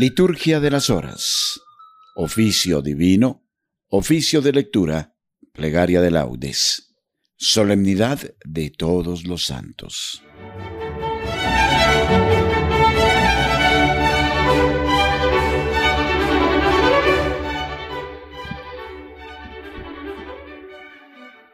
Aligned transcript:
Liturgia 0.00 0.60
de 0.60 0.70
las 0.70 0.88
Horas. 0.88 1.60
Oficio 2.16 2.80
divino. 2.80 3.46
Oficio 3.90 4.40
de 4.40 4.50
lectura. 4.50 5.14
Plegaria 5.52 6.00
de 6.00 6.10
laudes. 6.10 6.94
Solemnidad 7.36 8.18
de 8.42 8.70
todos 8.70 9.26
los 9.26 9.44
santos. 9.44 10.22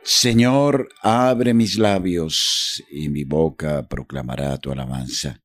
Señor, 0.05 0.89
abre 1.03 1.53
mis 1.53 1.79
labios 1.79 2.81
y 2.93 3.09
mi 3.09 3.25
boca 3.25 3.89
proclamará 3.89 4.57
tu 4.59 4.71
alabanza. 4.71 5.43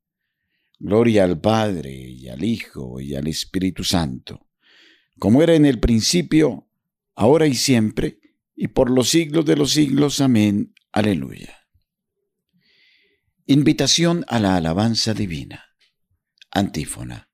Gloria 0.83 1.25
al 1.25 1.39
Padre 1.39 1.93
y 1.93 2.27
al 2.27 2.43
Hijo 2.43 2.99
y 2.99 3.13
al 3.13 3.27
Espíritu 3.27 3.83
Santo, 3.83 4.47
como 5.19 5.43
era 5.43 5.53
en 5.53 5.67
el 5.67 5.79
principio, 5.79 6.71
ahora 7.13 7.45
y 7.45 7.53
siempre, 7.53 8.17
y 8.55 8.69
por 8.69 8.89
los 8.89 9.09
siglos 9.09 9.45
de 9.45 9.55
los 9.55 9.73
siglos. 9.73 10.21
Amén. 10.21 10.73
Aleluya. 10.91 11.55
Invitación 13.45 14.25
a 14.27 14.39
la 14.39 14.55
alabanza 14.55 15.13
divina. 15.13 15.65
Antífona. 16.49 17.29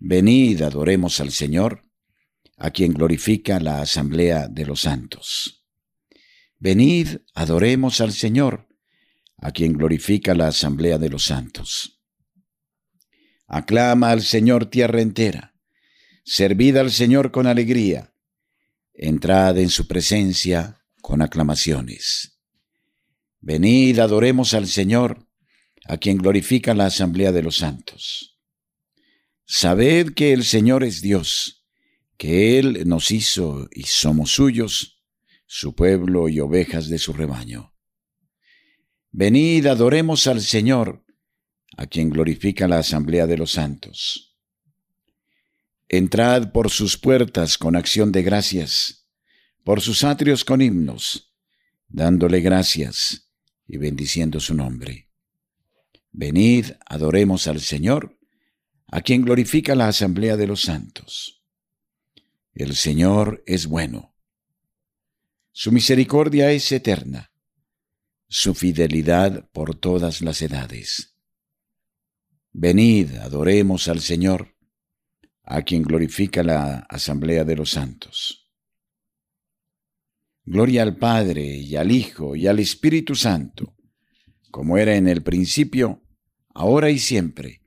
Venid, 0.00 0.62
adoremos 0.62 1.20
al 1.20 1.30
Señor, 1.30 1.84
a 2.56 2.72
quien 2.72 2.94
glorifica 2.94 3.60
la 3.60 3.80
asamblea 3.80 4.48
de 4.48 4.66
los 4.66 4.80
santos. 4.80 5.68
Venid, 6.58 7.18
adoremos 7.32 8.00
al 8.00 8.10
Señor, 8.12 8.66
a 9.36 9.52
quien 9.52 9.74
glorifica 9.74 10.34
la 10.34 10.48
asamblea 10.48 10.98
de 10.98 11.10
los 11.10 11.22
santos. 11.22 11.98
Aclama 13.52 14.12
al 14.12 14.22
Señor 14.22 14.66
tierra 14.66 15.02
entera. 15.02 15.56
Servid 16.24 16.76
al 16.76 16.92
Señor 16.92 17.32
con 17.32 17.48
alegría. 17.48 18.14
Entrad 18.94 19.58
en 19.58 19.70
su 19.70 19.88
presencia 19.88 20.84
con 21.02 21.20
aclamaciones. 21.20 22.38
Venid, 23.40 23.98
adoremos 23.98 24.54
al 24.54 24.68
Señor, 24.68 25.26
a 25.84 25.96
quien 25.96 26.18
glorifica 26.18 26.74
la 26.74 26.86
asamblea 26.86 27.32
de 27.32 27.42
los 27.42 27.56
santos. 27.56 28.38
Sabed 29.46 30.14
que 30.14 30.32
el 30.32 30.44
Señor 30.44 30.84
es 30.84 31.02
Dios, 31.02 31.66
que 32.16 32.60
Él 32.60 32.86
nos 32.86 33.10
hizo 33.10 33.68
y 33.72 33.82
somos 33.82 34.30
suyos, 34.30 35.02
su 35.46 35.74
pueblo 35.74 36.28
y 36.28 36.38
ovejas 36.38 36.88
de 36.88 36.98
su 36.98 37.12
rebaño. 37.12 37.74
Venid, 39.10 39.66
adoremos 39.66 40.28
al 40.28 40.40
Señor, 40.40 41.04
a 41.76 41.86
quien 41.86 42.10
glorifica 42.10 42.68
la 42.68 42.78
asamblea 42.78 43.26
de 43.26 43.36
los 43.36 43.52
santos. 43.52 44.36
Entrad 45.88 46.52
por 46.52 46.70
sus 46.70 46.96
puertas 46.96 47.58
con 47.58 47.76
acción 47.76 48.12
de 48.12 48.22
gracias, 48.22 49.08
por 49.64 49.80
sus 49.80 50.04
atrios 50.04 50.44
con 50.44 50.62
himnos, 50.62 51.34
dándole 51.88 52.40
gracias 52.40 53.32
y 53.66 53.76
bendiciendo 53.76 54.40
su 54.40 54.54
nombre. 54.54 55.10
Venid, 56.12 56.66
adoremos 56.86 57.46
al 57.46 57.60
Señor, 57.60 58.18
a 58.88 59.00
quien 59.00 59.22
glorifica 59.22 59.74
la 59.74 59.88
asamblea 59.88 60.36
de 60.36 60.46
los 60.46 60.62
santos. 60.62 61.44
El 62.52 62.74
Señor 62.74 63.42
es 63.46 63.66
bueno. 63.66 64.16
Su 65.52 65.72
misericordia 65.72 66.50
es 66.52 66.70
eterna, 66.72 67.32
su 68.28 68.54
fidelidad 68.54 69.48
por 69.50 69.74
todas 69.74 70.20
las 70.20 70.42
edades. 70.42 71.09
Venid, 72.52 73.16
adoremos 73.16 73.88
al 73.88 74.00
Señor, 74.00 74.56
a 75.44 75.62
quien 75.62 75.82
glorifica 75.82 76.42
la 76.42 76.86
asamblea 76.88 77.44
de 77.44 77.56
los 77.56 77.70
santos. 77.70 78.50
Gloria 80.44 80.82
al 80.82 80.96
Padre 80.96 81.44
y 81.44 81.76
al 81.76 81.92
Hijo 81.92 82.34
y 82.34 82.46
al 82.46 82.58
Espíritu 82.58 83.14
Santo, 83.14 83.76
como 84.50 84.78
era 84.78 84.96
en 84.96 85.06
el 85.06 85.22
principio, 85.22 86.02
ahora 86.54 86.90
y 86.90 86.98
siempre, 86.98 87.62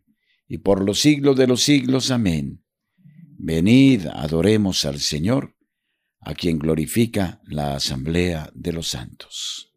y 0.47 0.57
por 0.59 0.83
los 0.83 1.00
siglos 1.00 1.38
de 1.38 1.47
los 1.47 1.63
siglos. 1.63 2.11
Amén. 2.11 2.63
Venid, 3.38 4.07
adoremos 4.07 4.85
al 4.85 5.00
Señor, 5.00 5.55
a 6.19 6.33
quien 6.33 6.59
glorifica 6.59 7.41
la 7.45 7.75
asamblea 7.75 8.50
de 8.53 8.73
los 8.73 8.89
santos. 8.89 9.72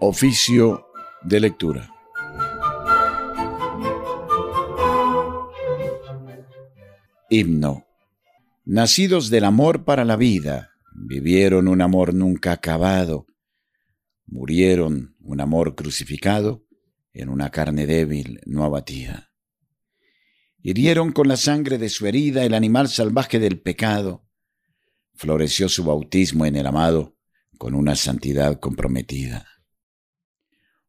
Oficio 0.00 0.88
de 1.22 1.38
lectura. 1.38 1.94
Himno. 7.30 7.86
Nacidos 8.64 9.30
del 9.30 9.44
amor 9.44 9.84
para 9.84 10.04
la 10.04 10.16
vida, 10.16 10.72
vivieron 10.94 11.68
un 11.68 11.80
amor 11.80 12.12
nunca 12.12 12.52
acabado, 12.52 13.26
murieron 14.26 15.16
un 15.20 15.40
amor 15.40 15.76
crucificado 15.76 16.66
en 17.12 17.28
una 17.28 17.50
carne 17.50 17.86
débil 17.86 18.40
no 18.46 18.64
abatida. 18.64 19.30
Hirieron 20.60 21.12
con 21.12 21.28
la 21.28 21.36
sangre 21.36 21.78
de 21.78 21.88
su 21.88 22.06
herida 22.06 22.44
el 22.44 22.54
animal 22.54 22.88
salvaje 22.88 23.38
del 23.38 23.60
pecado, 23.60 24.26
floreció 25.14 25.68
su 25.68 25.84
bautismo 25.84 26.46
en 26.46 26.56
el 26.56 26.66
amado 26.66 27.16
con 27.58 27.74
una 27.74 27.94
santidad 27.94 28.58
comprometida 28.58 29.46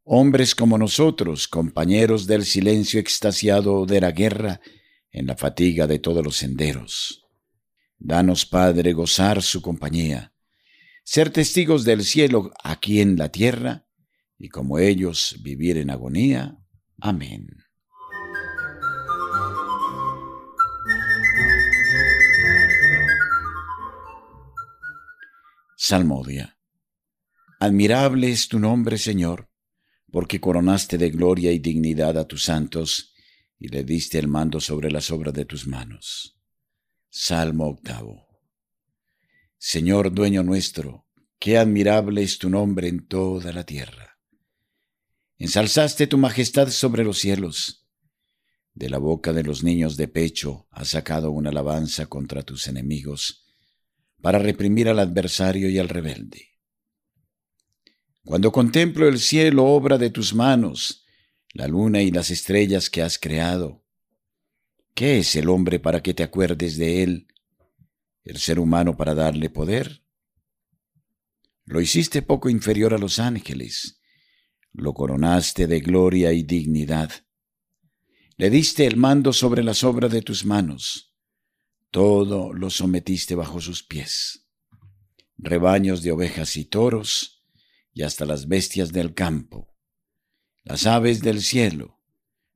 hombres 0.06 0.54
como 0.54 0.78
nosotros, 0.78 1.48
compañeros 1.48 2.28
del 2.28 2.46
silencio 2.46 3.00
extasiado 3.00 3.88
de 3.88 4.00
la 4.00 4.12
guerra, 4.12 4.62
en 5.12 5.26
la 5.26 5.36
fatiga 5.36 5.88
de 5.88 5.98
todos 5.98 6.24
los 6.24 6.38
senderos. 6.38 7.26
Danos, 7.98 8.46
Padre, 8.46 8.94
gozar 8.94 9.42
su 9.42 9.62
compañía, 9.62 10.34
ser 11.04 11.32
testigos 11.32 11.86
del 11.86 12.04
cielo 12.04 12.52
aquí 12.64 13.02
en 13.02 13.18
la 13.18 13.30
tierra, 13.30 13.88
y 14.38 14.50
como 14.50 14.78
ellos 14.78 15.38
vivir 15.42 15.78
en 15.78 15.90
agonía. 15.90 16.56
Amén. 17.02 17.48
Salmodia. 25.78 26.58
Admirable 27.60 28.30
es 28.30 28.48
tu 28.48 28.60
nombre, 28.60 28.98
Señor 28.98 29.50
porque 30.16 30.40
coronaste 30.40 30.98
de 30.98 31.10
gloria 31.10 31.52
y 31.52 31.60
dignidad 31.60 32.18
a 32.18 32.26
tus 32.26 32.46
santos 32.46 33.14
y 33.60 33.68
le 33.68 33.84
diste 33.84 34.18
el 34.18 34.30
mando 34.30 34.62
sobre 34.62 34.90
las 34.90 35.12
obras 35.12 35.34
de 35.34 35.44
tus 35.44 35.68
manos. 35.68 36.40
Salmo 37.10 37.68
octavo. 37.68 38.26
Señor 39.58 40.14
dueño 40.14 40.42
nuestro, 40.42 41.06
qué 41.38 41.58
admirable 41.58 42.24
es 42.24 42.38
tu 42.38 42.50
nombre 42.50 42.88
en 42.88 43.06
toda 43.06 43.52
la 43.52 43.66
tierra. 43.66 44.18
Ensalzaste 45.38 46.08
tu 46.08 46.18
majestad 46.18 46.70
sobre 46.70 47.04
los 47.04 47.20
cielos. 47.20 47.86
De 48.74 48.90
la 48.90 49.00
boca 49.00 49.34
de 49.34 49.44
los 49.44 49.66
niños 49.66 49.98
de 49.98 50.08
pecho 50.08 50.70
has 50.72 50.88
sacado 50.88 51.32
una 51.32 51.50
alabanza 51.50 52.06
contra 52.06 52.42
tus 52.42 52.68
enemigos, 52.68 53.44
para 54.22 54.40
reprimir 54.40 54.88
al 54.88 55.00
adversario 55.00 55.70
y 55.70 55.78
al 55.78 55.90
rebelde. 55.90 56.55
Cuando 58.26 58.52
contemplo 58.52 59.08
el 59.08 59.20
cielo, 59.20 59.66
obra 59.66 60.00
de 60.00 60.10
tus 60.10 60.34
manos, 60.34 61.06
la 61.54 61.68
luna 61.68 62.02
y 62.02 62.10
las 62.10 62.32
estrellas 62.32 62.90
que 62.90 63.04
has 63.04 63.20
creado, 63.20 63.86
¿qué 64.96 65.20
es 65.20 65.36
el 65.36 65.48
hombre 65.48 65.80
para 65.80 66.02
que 66.02 66.16
te 66.16 66.24
acuerdes 66.24 66.78
de 66.78 67.04
él? 67.04 67.28
¿El 68.24 68.38
ser 68.38 68.60
humano 68.60 68.98
para 68.98 69.14
darle 69.14 69.52
poder? 69.52 70.04
Lo 71.66 71.80
hiciste 71.80 72.24
poco 72.24 72.50
inferior 72.50 72.96
a 72.96 72.98
los 72.98 73.20
ángeles, 73.20 74.02
lo 74.74 74.96
coronaste 74.96 75.68
de 75.68 75.80
gloria 75.82 76.34
y 76.34 76.42
dignidad. 76.42 77.12
Le 78.38 78.50
diste 78.50 78.88
el 78.88 78.98
mando 78.98 79.34
sobre 79.34 79.62
las 79.64 79.84
obras 79.84 80.12
de 80.12 80.24
tus 80.24 80.46
manos, 80.46 81.14
todo 81.92 82.54
lo 82.54 82.72
sometiste 82.72 83.36
bajo 83.36 83.62
sus 83.62 83.84
pies. 83.84 84.48
Rebaños 85.38 86.02
de 86.02 86.12
ovejas 86.12 86.58
y 86.58 86.66
toros, 86.66 87.35
y 87.96 88.04
hasta 88.04 88.26
las 88.26 88.48
bestias 88.48 88.92
del 88.92 89.16
campo, 89.16 89.74
las 90.64 90.86
aves 90.86 91.22
del 91.22 91.42
cielo, 91.42 92.02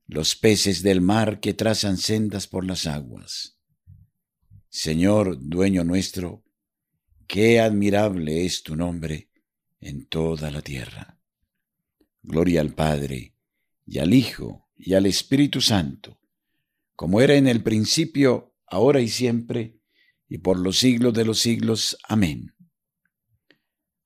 los 0.06 0.36
peces 0.36 0.82
del 0.82 1.00
mar 1.00 1.40
que 1.40 1.54
trazan 1.54 1.96
sendas 1.96 2.46
por 2.46 2.66
las 2.66 2.86
aguas. 2.86 3.58
Señor, 4.68 5.38
dueño 5.40 5.82
nuestro, 5.82 6.44
qué 7.26 7.58
admirable 7.58 8.44
es 8.44 8.62
tu 8.62 8.76
nombre 8.76 9.30
en 9.80 10.06
toda 10.06 10.50
la 10.50 10.60
tierra. 10.60 11.18
Gloria 12.22 12.60
al 12.60 12.74
Padre, 12.74 13.34
y 13.86 13.98
al 13.98 14.12
Hijo, 14.12 14.68
y 14.76 14.92
al 14.92 15.06
Espíritu 15.06 15.62
Santo, 15.62 16.20
como 16.94 17.22
era 17.22 17.34
en 17.34 17.48
el 17.48 17.62
principio, 17.62 18.54
ahora 18.66 19.00
y 19.00 19.08
siempre, 19.08 19.80
y 20.28 20.38
por 20.38 20.58
los 20.58 20.78
siglos 20.78 21.14
de 21.14 21.24
los 21.24 21.38
siglos. 21.38 21.96
Amén. 22.06 22.54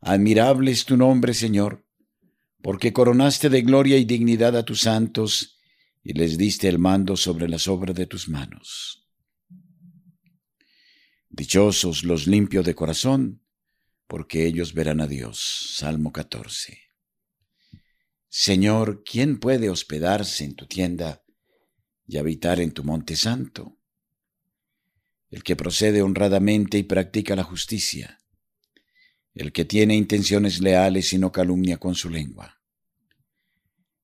Admirable 0.07 0.71
es 0.71 0.85
tu 0.85 0.99
nombre, 0.99 1.33
Señor, 1.33 1.89
porque 2.61 2.93
coronaste 2.93 3.49
de 3.49 3.63
gloria 3.63 3.97
y 3.97 4.05
dignidad 4.05 4.55
a 4.55 4.63
tus 4.63 4.83
santos 4.83 5.59
y 6.03 6.13
les 6.13 6.37
diste 6.37 6.69
el 6.69 6.79
mando 6.79 7.17
sobre 7.17 7.49
las 7.49 7.69
obras 7.69 7.97
de 7.97 8.05
tus 8.05 8.29
manos. 8.29 9.09
Dichosos 11.31 12.05
los 12.05 12.27
limpios 12.27 12.67
de 12.67 12.75
corazón, 12.75 13.47
porque 14.07 14.47
ellos 14.47 14.75
verán 14.75 15.01
a 15.01 15.07
Dios. 15.07 15.75
Salmo 15.79 16.13
14. 16.13 16.79
Señor, 18.29 19.05
¿quién 19.05 19.41
puede 19.41 19.71
hospedarse 19.71 20.45
en 20.45 20.55
tu 20.55 20.67
tienda 20.67 21.25
y 22.07 22.19
habitar 22.19 22.61
en 22.61 22.73
tu 22.73 22.85
monte 22.85 23.17
santo? 23.17 23.79
El 25.31 25.43
que 25.43 25.57
procede 25.57 26.03
honradamente 26.03 26.77
y 26.77 26.83
practica 26.83 27.35
la 27.35 27.43
justicia, 27.43 28.21
el 29.35 29.53
que 29.53 29.65
tiene 29.65 29.97
intenciones 29.97 30.61
leales 30.61 31.13
y 31.13 31.19
no 31.19 31.33
calumnia 31.33 31.79
con 31.79 31.95
su 31.95 32.09
lengua, 32.09 32.61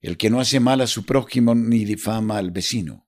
el 0.01 0.17
que 0.17 0.31
no 0.31 0.41
hace 0.41 0.61
mal 0.61 0.81
a 0.81 0.87
su 0.87 1.05
prójimo 1.05 1.55
ni 1.55 1.85
difama 1.85 2.39
al 2.39 2.51
vecino, 2.51 3.07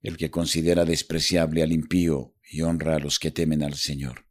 el 0.00 0.16
que 0.16 0.30
considera 0.30 0.84
despreciable 0.84 1.62
al 1.62 1.72
impío 1.72 2.34
y 2.50 2.62
honra 2.62 2.96
a 2.96 2.98
los 2.98 3.18
que 3.18 3.30
temen 3.30 3.62
al 3.62 3.74
Señor, 3.74 4.26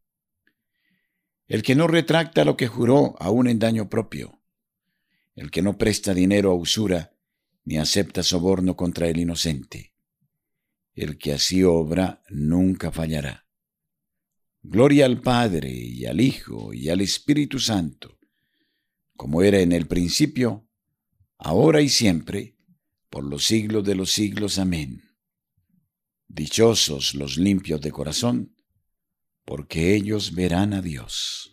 el 1.48 1.64
que 1.64 1.76
no 1.76 1.88
retracta 1.88 2.46
lo 2.46 2.58
que 2.58 2.68
juró 2.68 3.16
aún 3.20 3.48
en 3.48 3.60
daño 3.60 3.90
propio, 3.90 4.42
el 5.36 5.52
que 5.52 5.62
no 5.62 5.78
presta 5.78 6.14
dinero 6.14 6.52
a 6.52 6.56
usura 6.56 7.16
ni 7.64 7.78
acepta 7.78 8.24
soborno 8.24 8.76
contra 8.76 9.08
el 9.08 9.20
inocente. 9.20 9.94
El 10.94 11.18
que 11.18 11.34
así 11.34 11.64
obra 11.64 12.22
nunca 12.30 12.92
fallará. 12.92 13.46
Gloria 14.64 15.06
al 15.06 15.22
Padre 15.22 15.72
y 15.72 16.06
al 16.06 16.22
Hijo 16.22 16.74
y 16.74 16.90
al 16.90 17.02
Espíritu 17.02 17.60
Santo, 17.60 18.20
como 19.16 19.42
era 19.42 19.60
en 19.60 19.72
el 19.72 19.88
principio, 19.88 20.68
ahora 21.38 21.82
y 21.82 21.90
siempre, 21.90 22.56
por 23.10 23.24
los 23.24 23.46
siglos 23.46 23.84
de 23.84 23.96
los 23.96 24.12
siglos. 24.12 24.60
Amén. 24.60 25.02
Dichosos 26.28 27.16
los 27.16 27.38
limpios 27.38 27.82
de 27.82 27.92
corazón, 27.92 28.56
porque 29.46 29.96
ellos 29.96 30.34
verán 30.34 30.74
a 30.74 30.82
Dios. 30.82 31.51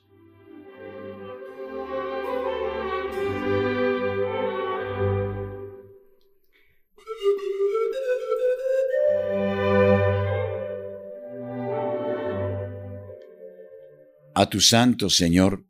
A 14.41 14.49
tus 14.49 14.69
santos, 14.69 15.17
Señor, 15.17 15.67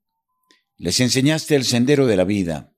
les 0.76 1.00
enseñaste 1.00 1.56
el 1.56 1.65
sendero 1.65 2.06
de 2.06 2.19
la 2.19 2.25
vida. 2.25 2.76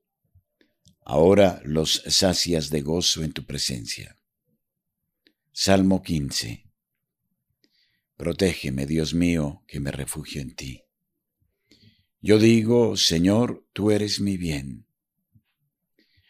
Ahora 1.03 1.61
los 1.65 2.01
sacias 2.07 2.69
de 2.69 2.81
gozo 2.81 3.25
en 3.25 3.33
tu 3.33 3.45
presencia. 3.45 4.17
Salmo 5.51 6.01
15. 6.01 6.63
Protégeme, 8.15 8.85
Dios 8.85 9.13
mío, 9.13 9.65
que 9.67 9.81
me 9.81 9.91
refugio 9.91 10.41
en 10.41 10.55
ti. 10.55 10.83
Yo 12.21 12.39
digo, 12.39 12.95
Señor, 12.95 13.67
tú 13.73 13.91
eres 13.91 14.21
mi 14.21 14.37
bien. 14.37 14.87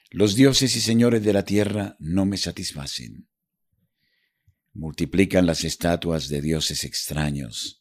Los 0.10 0.34
dioses 0.34 0.76
y 0.76 0.82
señores 0.82 1.24
de 1.24 1.34
la 1.34 1.46
tierra 1.46 1.98
no 2.00 2.26
me 2.26 2.38
satisfacen. 2.38 3.30
Multiplican 4.74 5.46
las 5.46 5.64
estatuas 5.66 6.30
de 6.30 6.42
dioses 6.42 6.84
extraños 6.84 7.81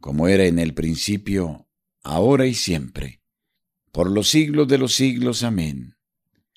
como 0.00 0.28
era 0.28 0.44
en 0.44 0.58
el 0.58 0.74
principio, 0.74 1.68
ahora 2.02 2.46
y 2.46 2.54
siempre, 2.54 3.22
por 3.92 4.10
los 4.10 4.28
siglos 4.28 4.68
de 4.68 4.78
los 4.78 4.94
siglos. 4.94 5.42
Amén. 5.42 5.96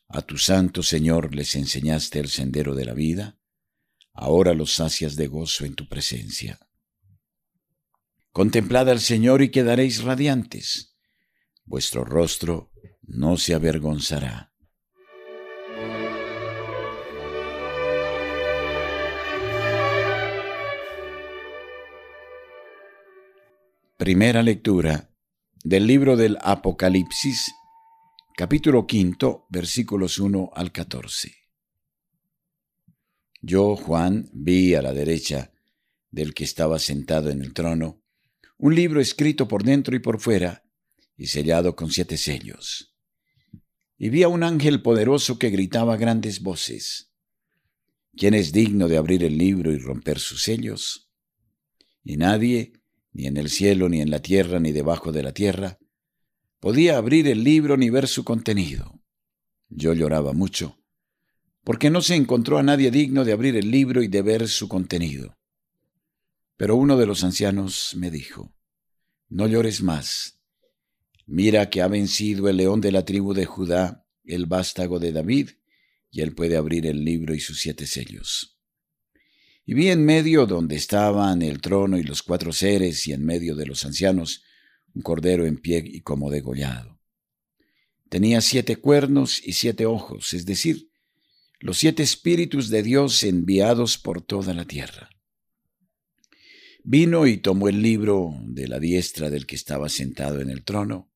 A 0.08 0.22
tu 0.22 0.38
santo 0.38 0.84
Señor 0.84 1.36
les 1.36 1.56
enseñaste 1.56 2.20
el 2.20 2.30
sendero 2.30 2.76
de 2.76 2.86
la 2.86 2.94
vida, 2.94 3.40
ahora 4.14 4.54
los 4.54 4.74
sacias 4.74 5.16
de 5.16 5.28
gozo 5.28 5.66
en 5.66 5.76
tu 5.76 5.88
presencia. 5.88 6.60
Contemplad 8.32 8.90
al 8.90 9.00
Señor 9.00 9.42
y 9.42 9.50
quedaréis 9.50 10.04
radiantes, 10.04 10.96
vuestro 11.66 12.04
rostro 12.04 12.72
no 13.02 13.38
se 13.38 13.54
avergonzará. 13.54 14.49
Primera 24.00 24.42
lectura 24.42 25.14
del 25.62 25.86
libro 25.86 26.16
del 26.16 26.38
Apocalipsis, 26.40 27.52
capítulo 28.34 28.88
quinto, 28.88 29.46
versículos 29.50 30.20
1 30.20 30.52
al 30.54 30.72
14. 30.72 31.36
Yo, 33.42 33.76
Juan, 33.76 34.30
vi 34.32 34.74
a 34.74 34.82
la 34.82 34.94
derecha 34.94 35.52
del 36.12 36.34
que 36.34 36.46
estaba 36.46 36.80
sentado 36.80 37.30
en 37.30 37.42
el 37.42 37.54
trono 37.54 38.02
un 38.58 38.74
libro 38.74 39.02
escrito 39.02 39.50
por 39.50 39.64
dentro 39.64 39.94
y 39.98 40.00
por 40.00 40.22
fuera 40.22 40.64
y 41.18 41.28
sellado 41.28 41.76
con 41.76 41.92
siete 41.92 42.16
sellos. 42.16 42.96
Y 43.98 44.08
vi 44.08 44.24
a 44.24 44.30
un 44.30 44.44
ángel 44.44 44.82
poderoso 44.82 45.38
que 45.38 45.50
gritaba 45.50 45.98
grandes 45.98 46.40
voces. 46.40 47.12
¿Quién 48.16 48.34
es 48.34 48.54
digno 48.54 48.88
de 48.88 48.96
abrir 48.96 49.26
el 49.26 49.38
libro 49.38 49.74
y 49.74 49.78
romper 49.78 50.20
sus 50.20 50.44
sellos? 50.44 51.12
Y 52.02 52.16
nadie 52.16 52.79
ni 53.12 53.28
en 53.28 53.38
el 53.38 53.50
cielo, 53.50 53.90
ni 53.90 54.02
en 54.02 54.12
la 54.12 54.22
tierra, 54.22 54.60
ni 54.60 54.72
debajo 54.72 55.12
de 55.12 55.24
la 55.24 55.34
tierra, 55.34 55.80
podía 56.60 56.98
abrir 56.98 57.28
el 57.28 57.44
libro 57.44 57.78
ni 57.78 57.90
ver 57.90 58.08
su 58.08 58.24
contenido. 58.24 59.02
Yo 59.70 59.94
lloraba 59.94 60.34
mucho, 60.34 60.80
porque 61.64 61.90
no 61.90 62.02
se 62.02 62.16
encontró 62.16 62.58
a 62.58 62.64
nadie 62.64 62.92
digno 62.92 63.26
de 63.26 63.32
abrir 63.32 63.56
el 63.56 63.72
libro 63.72 64.02
y 64.02 64.08
de 64.08 64.22
ver 64.22 64.48
su 64.48 64.68
contenido. 64.68 65.38
Pero 66.58 66.76
uno 66.76 66.98
de 66.98 67.06
los 67.06 67.24
ancianos 67.24 67.94
me 67.96 68.12
dijo, 68.12 68.54
No 69.30 69.48
llores 69.48 69.82
más. 69.82 70.42
Mira 71.26 71.70
que 71.70 71.82
ha 71.82 71.88
vencido 71.88 72.50
el 72.50 72.58
león 72.58 72.82
de 72.82 72.92
la 72.92 73.06
tribu 73.06 73.34
de 73.34 73.46
Judá, 73.46 74.06
el 74.26 74.46
vástago 74.48 75.00
de 75.00 75.12
David, 75.12 75.52
y 76.12 76.22
él 76.22 76.34
puede 76.34 76.58
abrir 76.58 76.88
el 76.88 77.06
libro 77.06 77.36
y 77.36 77.40
sus 77.40 77.60
siete 77.60 77.86
sellos. 77.86 78.59
Y 79.70 79.76
vi 79.76 79.90
en 79.90 80.04
medio 80.04 80.48
donde 80.48 80.76
estaban 80.76 81.44
el 81.44 81.62
trono 81.62 82.00
y 82.00 82.02
los 82.02 82.24
cuatro 82.24 82.52
seres, 82.52 83.06
y 83.06 83.14
en 83.14 83.24
medio 83.24 83.56
de 83.56 83.68
los 83.68 83.86
ancianos, 83.86 84.42
un 84.96 85.04
cordero 85.04 85.46
en 85.46 85.58
pie 85.58 85.84
y 85.86 86.02
como 86.02 86.32
degollado. 86.32 87.00
Tenía 88.10 88.42
siete 88.42 88.78
cuernos 88.78 89.40
y 89.46 89.54
siete 89.54 89.86
ojos, 89.86 90.34
es 90.34 90.48
decir, 90.48 90.90
los 91.60 91.78
siete 91.78 92.02
espíritus 92.02 92.70
de 92.70 92.82
Dios 92.82 93.22
enviados 93.22 94.00
por 94.00 94.24
toda 94.24 94.56
la 94.56 94.66
tierra. 94.66 95.12
Vino 96.84 97.28
y 97.28 97.38
tomó 97.38 97.70
el 97.70 97.84
libro 97.84 98.34
de 98.42 98.68
la 98.68 98.80
diestra 98.80 99.30
del 99.30 99.46
que 99.46 99.56
estaba 99.56 99.88
sentado 99.88 100.42
en 100.42 100.50
el 100.50 100.64
trono, 100.64 101.12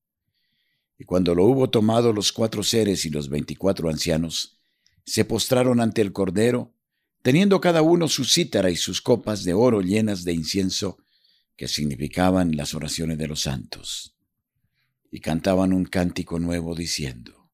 y 0.96 1.02
cuando 1.06 1.34
lo 1.34 1.44
hubo 1.44 1.70
tomado 1.70 2.12
los 2.12 2.30
cuatro 2.30 2.62
seres 2.62 3.04
y 3.04 3.10
los 3.10 3.28
veinticuatro 3.28 3.90
ancianos, 3.90 4.60
se 5.04 5.24
postraron 5.24 5.80
ante 5.80 6.02
el 6.02 6.12
Cordero, 6.12 6.73
teniendo 7.24 7.58
cada 7.58 7.80
uno 7.80 8.06
su 8.06 8.26
cítara 8.26 8.70
y 8.70 8.76
sus 8.76 9.00
copas 9.00 9.44
de 9.44 9.54
oro 9.54 9.80
llenas 9.80 10.24
de 10.24 10.34
incienso, 10.34 10.98
que 11.56 11.68
significaban 11.68 12.54
las 12.54 12.74
oraciones 12.74 13.16
de 13.16 13.26
los 13.26 13.40
santos. 13.40 14.14
Y 15.10 15.20
cantaban 15.20 15.72
un 15.72 15.86
cántico 15.86 16.38
nuevo 16.38 16.74
diciendo, 16.74 17.50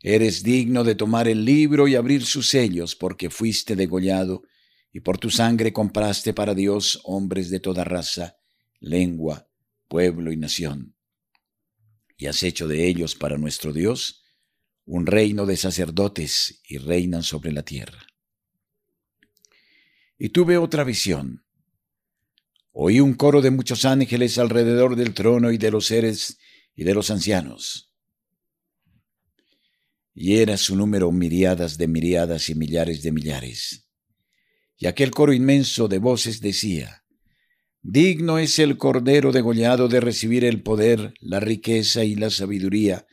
Eres 0.00 0.42
digno 0.42 0.82
de 0.82 0.96
tomar 0.96 1.28
el 1.28 1.44
libro 1.44 1.86
y 1.86 1.94
abrir 1.94 2.24
sus 2.24 2.48
sellos, 2.48 2.96
porque 2.96 3.30
fuiste 3.30 3.76
degollado, 3.76 4.42
y 4.92 4.98
por 4.98 5.18
tu 5.18 5.30
sangre 5.30 5.72
compraste 5.72 6.34
para 6.34 6.52
Dios 6.52 7.00
hombres 7.04 7.48
de 7.48 7.60
toda 7.60 7.84
raza, 7.84 8.38
lengua, 8.80 9.48
pueblo 9.86 10.32
y 10.32 10.36
nación. 10.36 10.96
Y 12.16 12.26
has 12.26 12.42
hecho 12.42 12.66
de 12.66 12.88
ellos 12.88 13.14
para 13.14 13.38
nuestro 13.38 13.72
Dios 13.72 14.24
un 14.84 15.06
reino 15.06 15.46
de 15.46 15.56
sacerdotes 15.56 16.60
y 16.66 16.78
reinan 16.78 17.22
sobre 17.22 17.52
la 17.52 17.62
tierra. 17.62 18.04
Y 20.24 20.28
tuve 20.28 20.56
otra 20.56 20.84
visión. 20.84 21.44
Oí 22.70 23.00
un 23.00 23.14
coro 23.14 23.42
de 23.42 23.50
muchos 23.50 23.84
ángeles 23.84 24.38
alrededor 24.38 24.94
del 24.94 25.14
trono 25.14 25.50
y 25.50 25.58
de 25.58 25.72
los 25.72 25.86
seres 25.86 26.38
y 26.76 26.84
de 26.84 26.94
los 26.94 27.10
ancianos. 27.10 27.92
Y 30.14 30.36
era 30.36 30.56
su 30.58 30.76
número 30.76 31.10
miriadas 31.10 31.76
de 31.76 31.88
miriadas 31.88 32.48
y 32.50 32.54
millares 32.54 33.02
de 33.02 33.10
millares. 33.10 33.88
Y 34.76 34.86
aquel 34.86 35.10
coro 35.10 35.32
inmenso 35.32 35.88
de 35.88 35.98
voces 35.98 36.40
decía, 36.40 37.02
Digno 37.80 38.38
es 38.38 38.60
el 38.60 38.78
Cordero 38.78 39.32
degollado 39.32 39.88
de 39.88 39.98
recibir 39.98 40.44
el 40.44 40.62
poder, 40.62 41.14
la 41.18 41.40
riqueza 41.40 42.04
y 42.04 42.14
la 42.14 42.30
sabiduría, 42.30 43.08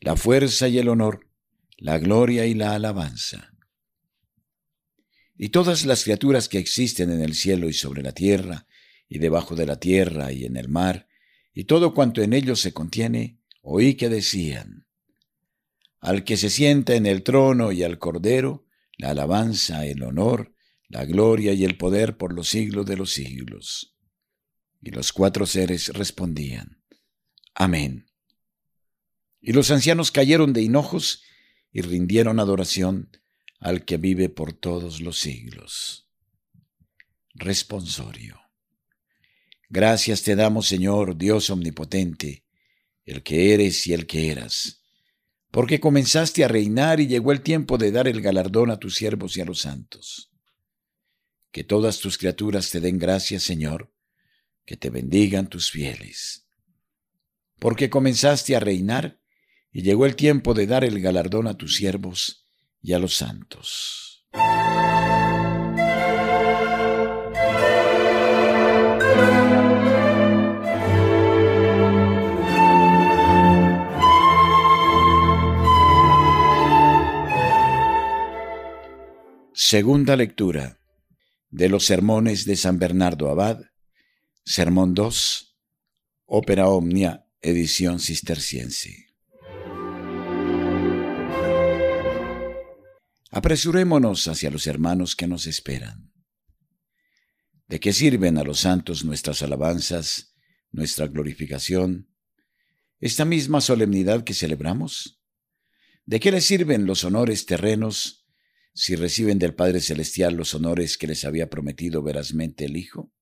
la 0.00 0.14
fuerza 0.14 0.68
y 0.68 0.78
el 0.78 0.90
honor, 0.90 1.28
la 1.76 1.98
gloria 1.98 2.46
y 2.46 2.54
la 2.54 2.76
alabanza 2.76 3.55
y 5.38 5.50
todas 5.50 5.84
las 5.84 6.04
criaturas 6.04 6.48
que 6.48 6.58
existen 6.58 7.10
en 7.10 7.20
el 7.20 7.34
cielo 7.34 7.68
y 7.68 7.72
sobre 7.72 8.02
la 8.02 8.12
tierra, 8.12 8.66
y 9.08 9.18
debajo 9.18 9.54
de 9.54 9.66
la 9.66 9.78
tierra 9.78 10.32
y 10.32 10.44
en 10.44 10.56
el 10.56 10.68
mar, 10.68 11.08
y 11.52 11.64
todo 11.64 11.94
cuanto 11.94 12.22
en 12.22 12.32
ellos 12.32 12.60
se 12.60 12.72
contiene, 12.72 13.40
oí 13.62 13.94
que 13.94 14.08
decían, 14.08 14.86
Al 16.00 16.24
que 16.24 16.36
se 16.36 16.50
sienta 16.50 16.94
en 16.94 17.06
el 17.06 17.22
trono 17.22 17.72
y 17.72 17.82
al 17.82 17.98
Cordero, 17.98 18.66
la 18.98 19.10
alabanza, 19.10 19.86
el 19.86 20.02
honor, 20.02 20.54
la 20.88 21.04
gloria 21.04 21.52
y 21.52 21.64
el 21.64 21.76
poder 21.76 22.16
por 22.16 22.32
los 22.32 22.48
siglos 22.48 22.86
de 22.86 22.96
los 22.96 23.12
siglos. 23.12 23.96
Y 24.80 24.90
los 24.90 25.12
cuatro 25.12 25.46
seres 25.46 25.88
respondían, 25.88 26.82
Amén. 27.54 28.06
Y 29.40 29.52
los 29.52 29.70
ancianos 29.70 30.10
cayeron 30.10 30.52
de 30.52 30.62
hinojos 30.62 31.22
y 31.72 31.82
rindieron 31.82 32.40
adoración 32.40 33.10
al 33.66 33.84
que 33.84 33.96
vive 33.96 34.28
por 34.28 34.52
todos 34.52 35.00
los 35.00 35.18
siglos. 35.18 36.08
Responsorio. 37.34 38.40
Gracias 39.68 40.22
te 40.22 40.36
damos, 40.36 40.68
Señor, 40.68 41.16
Dios 41.16 41.50
omnipotente, 41.50 42.44
el 43.04 43.24
que 43.24 43.54
eres 43.54 43.84
y 43.88 43.92
el 43.92 44.06
que 44.06 44.30
eras, 44.30 44.84
porque 45.50 45.80
comenzaste 45.80 46.44
a 46.44 46.48
reinar 46.48 47.00
y 47.00 47.08
llegó 47.08 47.32
el 47.32 47.40
tiempo 47.40 47.76
de 47.76 47.90
dar 47.90 48.06
el 48.06 48.22
galardón 48.22 48.70
a 48.70 48.78
tus 48.78 48.94
siervos 48.94 49.36
y 49.36 49.40
a 49.40 49.44
los 49.44 49.62
santos. 49.62 50.30
Que 51.50 51.64
todas 51.64 51.98
tus 51.98 52.18
criaturas 52.18 52.70
te 52.70 52.78
den 52.78 53.00
gracias, 53.00 53.42
Señor, 53.42 53.92
que 54.64 54.76
te 54.76 54.90
bendigan 54.90 55.48
tus 55.48 55.72
fieles. 55.72 56.46
Porque 57.58 57.90
comenzaste 57.90 58.54
a 58.54 58.60
reinar 58.60 59.18
y 59.72 59.82
llegó 59.82 60.06
el 60.06 60.14
tiempo 60.14 60.54
de 60.54 60.68
dar 60.68 60.84
el 60.84 61.00
galardón 61.00 61.48
a 61.48 61.56
tus 61.56 61.74
siervos 61.74 62.45
y 62.86 62.92
a 62.92 63.00
los 63.00 63.16
santos. 63.16 64.24
Segunda 79.52 80.14
lectura 80.14 80.78
de 81.50 81.68
los 81.68 81.86
sermones 81.86 82.44
de 82.44 82.54
San 82.54 82.78
Bernardo 82.78 83.28
Abad, 83.30 83.62
Sermón 84.44 84.94
2, 84.94 85.58
Ópera 86.26 86.68
Omnia, 86.68 87.26
edición 87.40 87.98
cisterciense. 87.98 89.05
Apresurémonos 93.36 94.28
hacia 94.28 94.50
los 94.50 94.66
hermanos 94.66 95.14
que 95.14 95.26
nos 95.26 95.46
esperan. 95.46 96.10
¿De 97.68 97.80
qué 97.80 97.92
sirven 97.92 98.38
a 98.38 98.44
los 98.44 98.60
santos 98.60 99.04
nuestras 99.04 99.42
alabanzas, 99.42 100.34
nuestra 100.72 101.06
glorificación, 101.06 102.08
esta 102.98 103.26
misma 103.26 103.60
solemnidad 103.60 104.24
que 104.24 104.32
celebramos? 104.32 105.20
¿De 106.06 106.18
qué 106.18 106.32
les 106.32 106.46
sirven 106.46 106.86
los 106.86 107.04
honores 107.04 107.44
terrenos 107.44 108.26
si 108.72 108.96
reciben 108.96 109.38
del 109.38 109.54
Padre 109.54 109.82
Celestial 109.82 110.34
los 110.34 110.54
honores 110.54 110.96
que 110.96 111.06
les 111.06 111.26
había 111.26 111.50
prometido 111.50 112.02
verazmente 112.02 112.64
el 112.64 112.78
Hijo? 112.78 113.12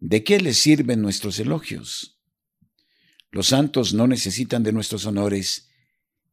¿De 0.00 0.22
qué 0.22 0.38
les 0.38 0.58
sirven 0.58 1.00
nuestros 1.00 1.38
elogios? 1.38 2.20
Los 3.30 3.46
santos 3.46 3.94
no 3.94 4.06
necesitan 4.06 4.62
de 4.62 4.72
nuestros 4.72 5.06
honores 5.06 5.70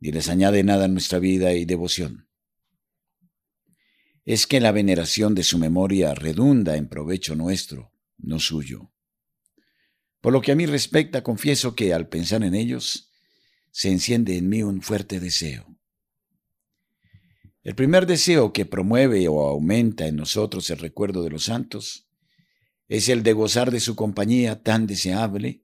ni 0.02 0.12
les 0.12 0.28
añade 0.28 0.62
nada 0.66 0.84
a 0.84 0.90
nuestra 0.90 1.20
vida 1.20 1.54
y 1.54 1.64
devoción 1.64 2.28
es 4.26 4.48
que 4.48 4.60
la 4.60 4.72
veneración 4.72 5.36
de 5.36 5.44
su 5.44 5.58
memoria 5.58 6.14
redunda 6.14 6.78
en 6.78 6.88
provecho 6.88 7.36
nuestro, 7.36 7.92
no 8.18 8.40
suyo. 8.40 8.92
Por 10.22 10.32
lo 10.32 10.42
que 10.42 10.54
a 10.54 10.56
mí 10.56 10.66
respecta, 10.66 11.24
confieso 11.24 11.76
que 11.76 11.94
al 11.94 12.08
pensar 12.08 12.44
en 12.44 12.56
ellos, 12.56 13.12
se 13.72 13.92
enciende 13.92 14.38
en 14.38 14.48
mí 14.48 14.64
un 14.64 14.82
fuerte 14.82 15.20
deseo. 15.20 15.78
El 17.64 17.76
primer 17.76 18.06
deseo 18.06 18.54
que 18.54 18.66
promueve 18.66 19.28
o 19.28 19.42
aumenta 19.48 20.08
en 20.08 20.16
nosotros 20.16 20.70
el 20.70 20.78
recuerdo 20.78 21.24
de 21.24 21.30
los 21.30 21.46
santos 21.46 22.08
es 22.88 23.10
el 23.10 23.24
de 23.24 23.34
gozar 23.34 23.72
de 23.72 23.80
su 23.80 23.96
compañía 23.96 24.62
tan 24.62 24.86
deseable 24.86 25.64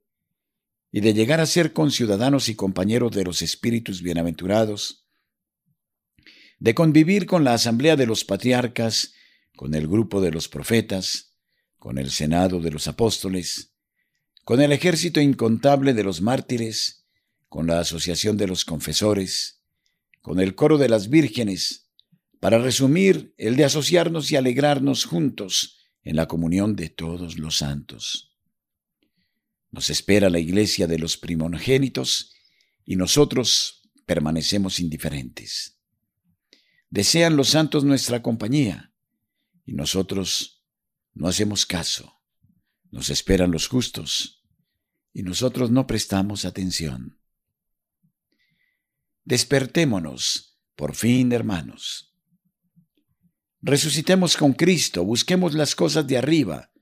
y 0.90 1.00
de 1.00 1.14
llegar 1.14 1.40
a 1.40 1.46
ser 1.46 1.72
conciudadanos 1.72 2.48
y 2.48 2.56
compañeros 2.56 3.12
de 3.12 3.24
los 3.24 3.42
espíritus 3.42 4.02
bienaventurados, 4.02 4.99
de 6.60 6.74
convivir 6.74 7.26
con 7.26 7.42
la 7.42 7.54
asamblea 7.54 7.96
de 7.96 8.06
los 8.06 8.24
patriarcas, 8.24 9.14
con 9.56 9.74
el 9.74 9.88
grupo 9.88 10.20
de 10.20 10.30
los 10.30 10.48
profetas, 10.48 11.34
con 11.78 11.98
el 11.98 12.10
senado 12.10 12.60
de 12.60 12.70
los 12.70 12.86
apóstoles, 12.86 13.72
con 14.44 14.60
el 14.60 14.70
ejército 14.70 15.20
incontable 15.20 15.94
de 15.94 16.04
los 16.04 16.20
mártires, 16.20 17.06
con 17.48 17.66
la 17.66 17.80
asociación 17.80 18.36
de 18.36 18.46
los 18.46 18.64
confesores, 18.64 19.62
con 20.20 20.38
el 20.38 20.54
coro 20.54 20.76
de 20.76 20.90
las 20.90 21.08
vírgenes, 21.08 21.90
para 22.40 22.58
resumir 22.58 23.34
el 23.38 23.56
de 23.56 23.64
asociarnos 23.64 24.30
y 24.30 24.36
alegrarnos 24.36 25.06
juntos 25.06 25.78
en 26.02 26.16
la 26.16 26.28
comunión 26.28 26.76
de 26.76 26.90
todos 26.90 27.38
los 27.38 27.56
santos. 27.56 28.36
Nos 29.70 29.88
espera 29.88 30.28
la 30.28 30.38
iglesia 30.38 30.86
de 30.86 30.98
los 30.98 31.16
primogénitos 31.16 32.34
y 32.84 32.96
nosotros 32.96 33.82
permanecemos 34.04 34.78
indiferentes. 34.78 35.79
Desean 36.90 37.36
los 37.36 37.48
santos 37.50 37.84
nuestra 37.84 38.20
compañía 38.20 38.92
y 39.64 39.74
nosotros 39.74 40.64
no 41.14 41.28
hacemos 41.28 41.64
caso. 41.64 42.20
Nos 42.90 43.10
esperan 43.10 43.52
los 43.52 43.68
justos 43.68 44.44
y 45.12 45.22
nosotros 45.22 45.70
no 45.70 45.86
prestamos 45.86 46.44
atención. 46.44 47.20
Despertémonos, 49.24 50.58
por 50.74 50.96
fin, 50.96 51.30
hermanos. 51.30 52.16
Resucitemos 53.62 54.36
con 54.36 54.54
Cristo, 54.54 55.04
busquemos 55.04 55.54
las 55.54 55.76
cosas 55.76 56.06
de 56.08 56.16
arriba, 56.16 56.72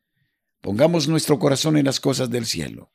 pongamos 0.62 1.08
nuestro 1.08 1.38
corazón 1.38 1.76
en 1.76 1.84
las 1.84 2.00
cosas 2.00 2.30
del 2.30 2.46
cielo. 2.46 2.94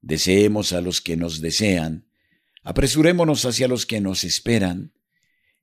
Deseemos 0.00 0.72
a 0.72 0.80
los 0.80 1.00
que 1.00 1.16
nos 1.16 1.40
desean, 1.40 2.08
apresurémonos 2.62 3.44
hacia 3.44 3.68
los 3.68 3.86
que 3.86 4.00
nos 4.00 4.24
esperan, 4.24 4.93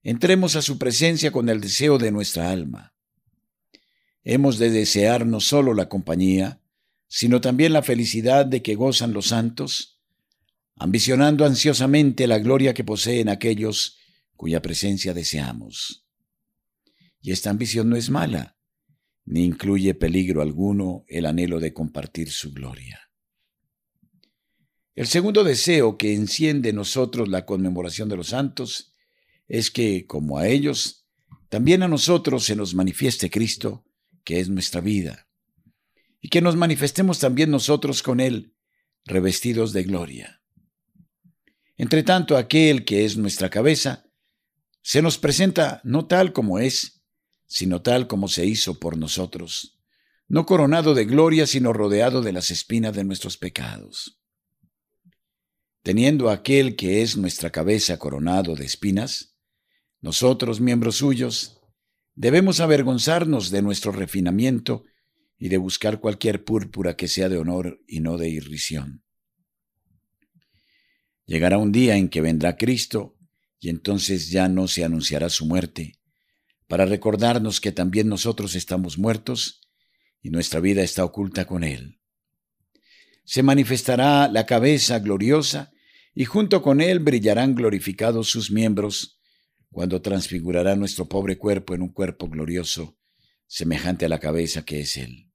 Entremos 0.03 0.55
a 0.55 0.61
su 0.61 0.79
presencia 0.79 1.31
con 1.31 1.47
el 1.49 1.61
deseo 1.61 1.97
de 1.97 2.11
nuestra 2.11 2.49
alma. 2.49 2.95
Hemos 4.23 4.57
de 4.57 4.71
desear 4.71 5.25
no 5.25 5.39
solo 5.39 5.73
la 5.73 5.89
compañía, 5.89 6.61
sino 7.07 7.41
también 7.41 7.73
la 7.73 7.83
felicidad 7.83 8.45
de 8.45 8.61
que 8.61 8.75
gozan 8.75 9.13
los 9.13 9.27
santos, 9.27 10.01
ambicionando 10.75 11.45
ansiosamente 11.45 12.25
la 12.25 12.39
gloria 12.39 12.73
que 12.73 12.83
poseen 12.83 13.29
aquellos 13.29 13.97
cuya 14.35 14.61
presencia 14.61 15.13
deseamos. 15.13 16.07
Y 17.21 17.31
esta 17.31 17.51
ambición 17.51 17.89
no 17.89 17.95
es 17.95 18.09
mala, 18.09 18.57
ni 19.25 19.43
incluye 19.43 19.93
peligro 19.93 20.41
alguno 20.41 21.05
el 21.07 21.27
anhelo 21.27 21.59
de 21.59 21.73
compartir 21.73 22.31
su 22.31 22.51
gloria. 22.51 22.99
El 24.95 25.05
segundo 25.05 25.43
deseo 25.43 25.97
que 25.97 26.13
enciende 26.13 26.69
en 26.69 26.75
nosotros 26.77 27.29
la 27.29 27.45
conmemoración 27.45 28.09
de 28.09 28.17
los 28.17 28.29
santos 28.29 28.90
es 29.51 29.69
que, 29.69 30.07
como 30.07 30.37
a 30.37 30.47
ellos, 30.47 31.05
también 31.49 31.83
a 31.83 31.89
nosotros 31.89 32.45
se 32.45 32.55
nos 32.55 32.73
manifieste 32.73 33.29
Cristo, 33.29 33.83
que 34.23 34.39
es 34.39 34.47
nuestra 34.47 34.79
vida, 34.79 35.27
y 36.21 36.29
que 36.29 36.41
nos 36.41 36.55
manifestemos 36.55 37.19
también 37.19 37.51
nosotros 37.51 38.01
con 38.01 38.21
Él, 38.21 38.55
revestidos 39.03 39.73
de 39.73 39.83
gloria. 39.83 40.41
Entre 41.75 42.01
tanto, 42.01 42.37
aquel 42.37 42.85
que 42.85 43.03
es 43.03 43.17
nuestra 43.17 43.49
cabeza, 43.49 44.05
se 44.81 45.01
nos 45.01 45.17
presenta 45.17 45.81
no 45.83 46.07
tal 46.07 46.31
como 46.31 46.57
es, 46.57 47.01
sino 47.45 47.81
tal 47.81 48.07
como 48.07 48.29
se 48.29 48.45
hizo 48.45 48.79
por 48.79 48.97
nosotros, 48.97 49.77
no 50.29 50.45
coronado 50.45 50.93
de 50.93 51.03
gloria, 51.03 51.45
sino 51.45 51.73
rodeado 51.73 52.21
de 52.21 52.31
las 52.31 52.51
espinas 52.51 52.95
de 52.95 53.03
nuestros 53.03 53.35
pecados. 53.35 54.17
Teniendo 55.83 56.29
aquel 56.29 56.77
que 56.77 57.01
es 57.01 57.17
nuestra 57.17 57.49
cabeza 57.49 57.99
coronado 57.99 58.55
de 58.55 58.63
espinas, 58.63 59.30
nosotros, 60.01 60.59
miembros 60.59 60.97
suyos, 60.97 61.61
debemos 62.15 62.59
avergonzarnos 62.59 63.51
de 63.51 63.61
nuestro 63.61 63.91
refinamiento 63.91 64.83
y 65.37 65.49
de 65.49 65.57
buscar 65.57 65.99
cualquier 65.99 66.43
púrpura 66.43 66.95
que 66.95 67.07
sea 67.07 67.29
de 67.29 67.37
honor 67.37 67.81
y 67.87 67.99
no 67.99 68.17
de 68.17 68.29
irrisión. 68.29 69.03
Llegará 71.25 71.57
un 71.57 71.71
día 71.71 71.95
en 71.97 72.09
que 72.09 72.21
vendrá 72.21 72.57
Cristo 72.57 73.15
y 73.59 73.69
entonces 73.69 74.31
ya 74.31 74.49
no 74.49 74.67
se 74.67 74.83
anunciará 74.83 75.29
su 75.29 75.45
muerte, 75.45 75.99
para 76.67 76.85
recordarnos 76.85 77.61
que 77.61 77.71
también 77.71 78.07
nosotros 78.07 78.55
estamos 78.55 78.97
muertos 78.97 79.61
y 80.21 80.29
nuestra 80.29 80.59
vida 80.59 80.81
está 80.83 81.05
oculta 81.05 81.45
con 81.45 81.63
Él. 81.63 81.99
Se 83.23 83.43
manifestará 83.43 84.27
la 84.27 84.45
cabeza 84.45 84.99
gloriosa 84.99 85.71
y 86.15 86.25
junto 86.25 86.61
con 86.61 86.81
Él 86.81 86.99
brillarán 86.99 87.55
glorificados 87.55 88.29
sus 88.29 88.51
miembros, 88.51 89.20
cuando 89.71 90.01
transfigurará 90.01 90.75
nuestro 90.75 91.07
pobre 91.07 91.37
cuerpo 91.37 91.73
en 91.73 91.81
un 91.81 91.89
cuerpo 91.89 92.27
glorioso, 92.27 92.97
semejante 93.47 94.05
a 94.05 94.09
la 94.09 94.19
cabeza 94.19 94.63
que 94.63 94.81
es 94.81 94.97
Él. 94.97 95.31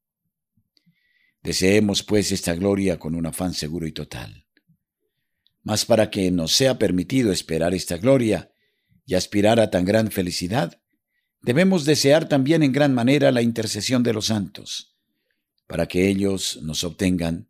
Deseemos 1.42 2.02
pues 2.02 2.32
esta 2.32 2.54
gloria 2.54 2.98
con 2.98 3.14
un 3.14 3.26
afán 3.26 3.54
seguro 3.54 3.86
y 3.86 3.92
total. 3.92 4.46
Mas 5.62 5.84
para 5.84 6.10
que 6.10 6.30
nos 6.30 6.52
sea 6.52 6.78
permitido 6.78 7.32
esperar 7.32 7.74
esta 7.74 7.96
gloria 7.96 8.50
y 9.04 9.14
aspirar 9.14 9.60
a 9.60 9.70
tan 9.70 9.84
gran 9.84 10.10
felicidad, 10.10 10.80
debemos 11.42 11.84
desear 11.84 12.28
también 12.28 12.62
en 12.62 12.72
gran 12.72 12.94
manera 12.94 13.30
la 13.32 13.42
intercesión 13.42 14.02
de 14.02 14.12
los 14.12 14.26
santos, 14.26 14.96
para 15.66 15.86
que 15.86 16.08
ellos 16.08 16.60
nos 16.62 16.84
obtengan 16.84 17.48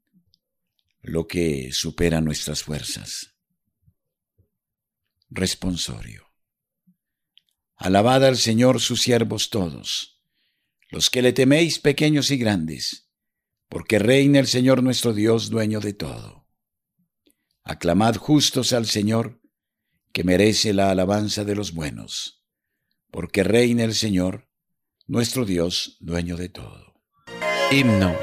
lo 1.02 1.26
que 1.26 1.70
supera 1.72 2.20
nuestras 2.20 2.62
fuerzas. 2.62 3.34
Responsorio. 5.30 6.25
Alabad 7.76 8.24
al 8.24 8.36
Señor 8.38 8.80
sus 8.80 9.02
siervos 9.02 9.50
todos, 9.50 10.22
los 10.88 11.10
que 11.10 11.20
le 11.20 11.32
teméis 11.32 11.78
pequeños 11.78 12.30
y 12.30 12.38
grandes, 12.38 13.10
porque 13.68 13.98
reina 13.98 14.38
el 14.38 14.46
Señor 14.46 14.82
nuestro 14.82 15.12
Dios, 15.12 15.50
dueño 15.50 15.80
de 15.80 15.92
todo. 15.92 16.46
Aclamad 17.62 18.16
justos 18.16 18.72
al 18.72 18.86
Señor, 18.86 19.40
que 20.12 20.24
merece 20.24 20.72
la 20.72 20.90
alabanza 20.90 21.44
de 21.44 21.54
los 21.54 21.74
buenos, 21.74 22.42
porque 23.10 23.44
reina 23.44 23.84
el 23.84 23.94
Señor, 23.94 24.48
nuestro 25.06 25.44
Dios, 25.44 25.98
dueño 26.00 26.36
de 26.36 26.48
todo. 26.48 26.94
Himno, 27.70 28.16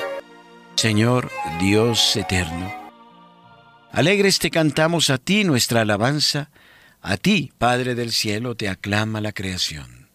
Señor 0.76 1.30
Dios 1.60 2.16
eterno. 2.16 2.74
Alegres 3.92 4.40
te 4.40 4.50
cantamos 4.50 5.12
a 5.12 5.20
ti 5.20 5.44
nuestra 5.44 5.82
alabanza, 5.82 6.50
a 7.04 7.18
ti, 7.18 7.52
Padre 7.58 7.96
del 7.96 8.14
cielo, 8.14 8.56
te 8.56 8.70
aclama 8.70 9.20
la 9.20 9.34
creación. 9.34 10.08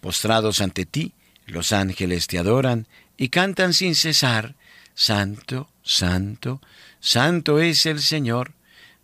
Postrados 0.00 0.60
ante 0.60 0.86
ti, 0.86 1.12
los 1.46 1.72
ángeles 1.72 2.26
te 2.26 2.36
adoran 2.36 2.88
y 3.16 3.28
cantan 3.28 3.72
sin 3.72 3.94
cesar, 3.94 4.56
Santo, 4.94 5.70
Santo, 5.84 6.60
Santo 6.98 7.60
es 7.60 7.86
el 7.86 8.00
Señor, 8.00 8.54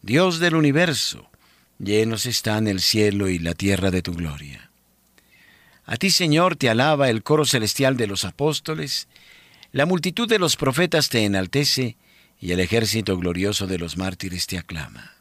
Dios 0.03 0.40
del 0.40 0.57
universo, 0.57 1.31
llenos 1.79 2.26
están 2.26 2.66
el 2.66 2.81
cielo 2.81 3.29
y 3.29 3.38
la 3.38 3.55
tierra 3.55 3.92
de 3.92 4.03
tu 4.03 4.12
gloria. 4.12 4.70
A 5.87 5.96
ti, 5.96 6.11
Señor, 6.11 6.57
te 6.57 6.68
alaba 6.68 7.09
el 7.09 7.22
coro 7.22 7.44
celestial 7.44 7.96
de 7.96 8.09
los 8.09 8.24
apóstoles, 8.24 9.07
la 9.70 9.87
multitud 9.87 10.29
de 10.29 10.40
los 10.40 10.57
profetas 10.57 11.09
te 11.09 11.24
enaltece, 11.24 11.96
y 12.40 12.50
el 12.50 12.59
ejército 12.59 13.16
glorioso 13.16 13.68
de 13.68 13.79
los 13.79 13.96
mártires 13.96 14.48
te 14.48 14.59
aclama. 14.59 15.20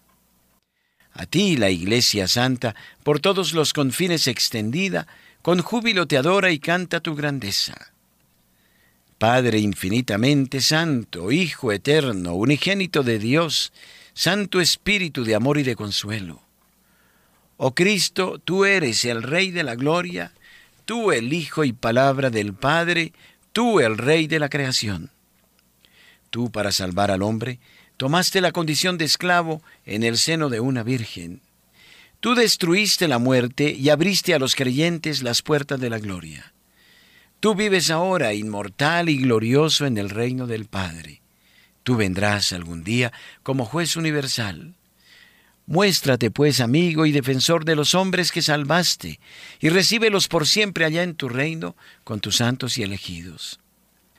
A 1.20 1.26
ti, 1.26 1.58
la 1.58 1.70
Iglesia 1.70 2.30
Santa, 2.30 2.76
por 3.04 3.20
todos 3.20 3.52
los 3.52 3.74
confines 3.74 4.26
extendida, 4.26 5.06
con 5.42 5.62
júbilo 5.62 6.08
te 6.08 6.16
adora 6.16 6.50
y 6.50 6.60
canta 6.60 7.02
tu 7.02 7.14
grandeza. 7.14 7.92
Padre 9.18 9.60
infinitamente 9.60 10.62
santo, 10.62 11.34
Hijo 11.34 11.74
eterno, 11.74 12.36
unigénito 12.36 13.04
de 13.04 13.20
Dios, 13.20 13.74
Santo 14.14 14.62
Espíritu 14.62 15.26
de 15.26 15.36
amor 15.36 15.58
y 15.58 15.64
de 15.64 15.76
consuelo. 15.76 16.42
Oh 17.58 17.76
Cristo, 17.76 18.40
tú 18.40 18.64
eres 18.64 19.04
el 19.04 19.22
Rey 19.22 19.52
de 19.52 19.64
la 19.64 19.76
gloria, 19.76 20.32
tú 20.86 21.12
el 21.12 21.34
Hijo 21.34 21.66
y 21.66 21.74
palabra 21.74 22.30
del 22.30 22.54
Padre, 22.54 23.12
tú 23.52 23.82
el 23.82 23.98
Rey 23.98 24.28
de 24.28 24.40
la 24.40 24.48
creación. 24.48 25.12
Tú, 26.30 26.50
para 26.50 26.72
salvar 26.72 27.12
al 27.12 27.24
hombre, 27.24 27.60
tomaste 28.00 28.40
la 28.40 28.54
condición 28.54 28.98
de 28.98 29.04
esclavo 29.04 29.62
en 29.86 30.04
el 30.04 30.18
seno 30.18 30.48
de 30.48 30.62
una 30.62 30.84
virgen. 30.84 31.42
Tú 32.22 32.34
destruiste 32.34 33.10
la 33.10 33.20
muerte 33.20 33.76
y 33.78 33.90
abriste 33.90 34.34
a 34.34 34.40
los 34.40 34.56
creyentes 34.56 35.22
las 35.22 35.42
puertas 35.42 35.82
de 35.82 35.90
la 35.90 36.00
gloria. 36.00 36.54
Tú 37.42 37.56
vives 37.56 37.90
ahora 37.90 38.34
inmortal 38.34 39.10
y 39.10 39.18
glorioso 39.18 39.86
en 39.86 39.98
el 39.98 40.10
reino 40.10 40.48
del 40.48 40.64
Padre. 40.64 41.22
Tú 41.84 41.98
vendrás 41.98 42.54
algún 42.54 42.86
día 42.86 43.12
como 43.44 43.66
juez 43.66 43.98
universal. 43.98 44.76
Muéstrate, 45.66 46.32
pues, 46.32 46.62
amigo 46.62 47.06
y 47.06 47.12
defensor 47.12 47.66
de 47.66 47.76
los 47.76 47.96
hombres 47.96 48.32
que 48.32 48.42
salvaste, 48.42 49.20
y 49.60 49.68
recíbelos 49.68 50.30
por 50.30 50.48
siempre 50.48 50.86
allá 50.86 51.04
en 51.04 51.16
tu 51.16 51.28
reino 51.28 51.76
con 52.06 52.22
tus 52.22 52.38
santos 52.38 52.78
y 52.78 52.84
elegidos. 52.84 53.60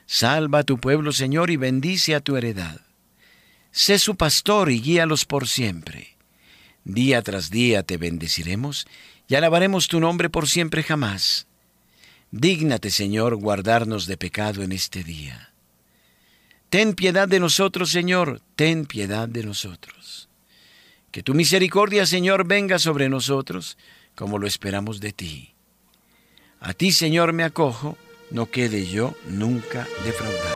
Salva 0.05 0.59
a 0.59 0.63
tu 0.65 0.77
pueblo, 0.77 1.11
Señor, 1.11 1.49
y 1.49 1.55
bendice 1.55 2.13
a 2.13 2.19
tu 2.19 2.37
heredad. 2.37 2.79
Sé 3.71 3.99
su 3.99 4.15
pastor 4.15 4.69
y 4.69 4.81
guíalos 4.81 5.25
por 5.25 5.47
siempre. 5.47 6.17
Día 6.83 7.21
tras 7.21 7.49
día 7.49 7.83
te 7.83 7.97
bendeciremos 7.97 8.85
y 9.27 9.35
alabaremos 9.35 9.87
tu 9.87 9.99
nombre 9.99 10.29
por 10.29 10.47
siempre 10.47 10.83
jamás. 10.83 11.47
Dígnate, 12.31 12.91
Señor, 12.91 13.35
guardarnos 13.35 14.07
de 14.07 14.17
pecado 14.17 14.63
en 14.63 14.71
este 14.71 15.03
día. 15.03 15.51
Ten 16.69 16.93
piedad 16.93 17.27
de 17.27 17.39
nosotros, 17.39 17.91
Señor, 17.91 18.41
ten 18.55 18.85
piedad 18.85 19.27
de 19.27 19.43
nosotros. 19.43 20.29
Que 21.11 21.23
tu 21.23 21.33
misericordia, 21.33 22.05
Señor, 22.05 22.47
venga 22.47 22.79
sobre 22.79 23.09
nosotros, 23.09 23.77
como 24.15 24.37
lo 24.37 24.47
esperamos 24.47 25.01
de 25.01 25.11
ti. 25.11 25.53
A 26.61 26.73
ti, 26.73 26.91
Señor, 26.93 27.33
me 27.33 27.43
acojo, 27.43 27.97
no 28.31 28.49
quede 28.49 28.85
yo 28.85 29.15
nunca 29.27 29.85
defraudado. 30.05 30.55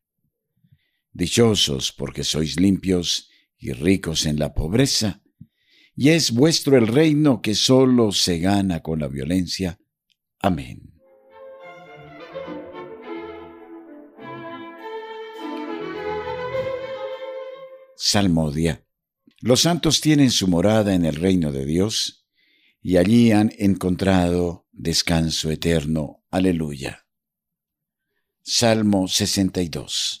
Dichosos 1.13 1.91
porque 1.91 2.23
sois 2.23 2.59
limpios 2.59 3.29
y 3.57 3.73
ricos 3.73 4.25
en 4.25 4.39
la 4.39 4.53
pobreza, 4.53 5.21
y 5.95 6.09
es 6.09 6.31
vuestro 6.31 6.77
el 6.77 6.87
reino 6.87 7.41
que 7.41 7.53
sólo 7.53 8.11
se 8.11 8.39
gana 8.39 8.81
con 8.81 8.99
la 8.99 9.07
violencia. 9.07 9.79
Amén. 10.39 10.91
Salmodia. 17.95 18.83
Los 19.41 19.61
santos 19.61 20.01
tienen 20.01 20.31
su 20.31 20.47
morada 20.47 20.95
en 20.95 21.05
el 21.05 21.15
reino 21.15 21.51
de 21.51 21.65
Dios, 21.65 22.25
y 22.81 22.97
allí 22.97 23.31
han 23.31 23.51
encontrado 23.59 24.67
descanso 24.71 25.51
eterno. 25.51 26.23
Aleluya. 26.31 27.05
Salmo 28.41 29.07
62. 29.07 30.20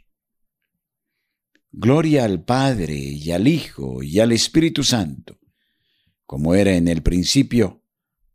Gloria 1.73 2.25
al 2.25 2.43
Padre 2.43 2.95
y 2.95 3.31
al 3.31 3.47
Hijo 3.47 4.03
y 4.03 4.19
al 4.19 4.33
Espíritu 4.33 4.83
Santo, 4.83 5.39
como 6.25 6.53
era 6.53 6.75
en 6.75 6.89
el 6.89 7.01
principio, 7.01 7.85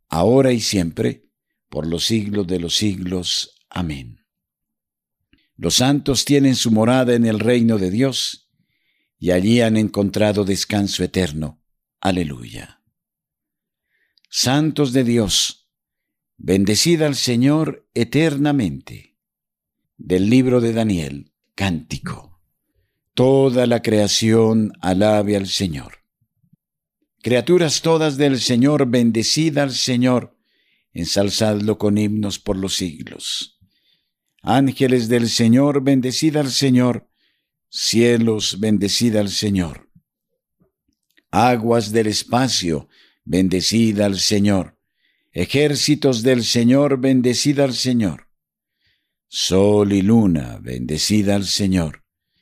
ahora 0.09 0.51
y 0.53 0.59
siempre, 0.59 1.29
por 1.69 1.85
los 1.85 2.05
siglos 2.05 2.47
de 2.47 2.59
los 2.59 2.75
siglos. 2.75 3.59
Amén. 3.69 4.25
Los 5.55 5.75
santos 5.75 6.25
tienen 6.25 6.55
su 6.55 6.71
morada 6.71 7.13
en 7.13 7.25
el 7.25 7.39
reino 7.39 7.77
de 7.77 7.91
Dios, 7.91 8.49
y 9.19 9.31
allí 9.31 9.61
han 9.61 9.77
encontrado 9.77 10.43
descanso 10.43 11.03
eterno. 11.03 11.61
Aleluya. 11.99 12.83
Santos 14.29 14.93
de 14.93 15.03
Dios, 15.03 15.69
bendecida 16.37 17.05
al 17.05 17.15
Señor 17.15 17.87
eternamente. 17.93 19.17
Del 19.97 20.29
libro 20.29 20.61
de 20.61 20.73
Daniel, 20.73 21.33
cántico. 21.55 22.36
Toda 23.17 23.65
la 23.65 23.81
creación 23.81 24.73
alabe 24.79 25.35
al 25.35 25.47
Señor. 25.47 26.03
Criaturas 27.23 27.81
todas 27.81 28.15
del 28.15 28.39
Señor, 28.39 28.85
bendecida 28.85 29.63
al 29.63 29.71
Señor, 29.71 30.37
ensalzadlo 30.93 31.79
con 31.79 31.97
himnos 31.97 32.37
por 32.37 32.57
los 32.57 32.75
siglos. 32.75 33.57
Ángeles 34.43 35.09
del 35.09 35.29
Señor, 35.29 35.81
bendecida 35.81 36.41
al 36.41 36.51
Señor, 36.51 37.09
cielos, 37.69 38.59
bendecida 38.59 39.19
al 39.19 39.29
Señor. 39.29 39.89
Aguas 41.31 41.91
del 41.91 42.05
espacio, 42.05 42.87
bendecida 43.25 44.05
al 44.05 44.19
Señor. 44.19 44.77
Ejércitos 45.31 46.21
del 46.21 46.43
Señor, 46.43 46.99
bendecida 46.99 47.63
al 47.63 47.73
Señor. 47.73 48.27
Sol 49.27 49.91
y 49.91 50.03
luna, 50.03 50.59
bendecida 50.61 51.35
al 51.35 51.45
Señor 51.45 52.03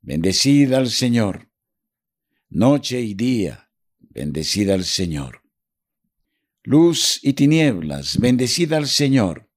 Bendecida 0.00 0.78
al 0.78 0.90
Señor. 0.90 1.50
Noche 2.48 3.00
y 3.00 3.14
día, 3.14 3.70
bendecida 3.98 4.74
al 4.74 4.84
Señor. 4.84 5.42
Luz 6.62 7.18
y 7.22 7.32
tinieblas, 7.32 8.18
bendecida 8.18 8.76
al 8.76 8.88
Señor. 8.88 9.50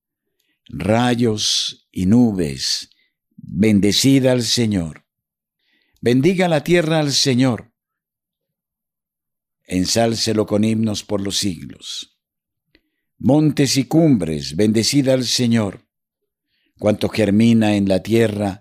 Rayos 0.67 1.87
y 1.91 2.05
nubes, 2.05 2.89
bendecida 3.35 4.31
al 4.31 4.43
Señor. 4.43 5.05
Bendiga 5.99 6.47
la 6.47 6.63
tierra 6.63 6.99
al 6.99 7.11
Señor. 7.11 7.73
Ensálcelo 9.65 10.45
con 10.45 10.63
himnos 10.63 11.03
por 11.03 11.21
los 11.21 11.37
siglos. 11.37 12.17
Montes 13.17 13.77
y 13.77 13.85
cumbres, 13.85 14.55
bendecida 14.55 15.13
al 15.13 15.25
Señor. 15.25 15.87
Cuanto 16.79 17.07
germina 17.07 17.75
en 17.75 17.87
la 17.87 18.01
tierra, 18.01 18.60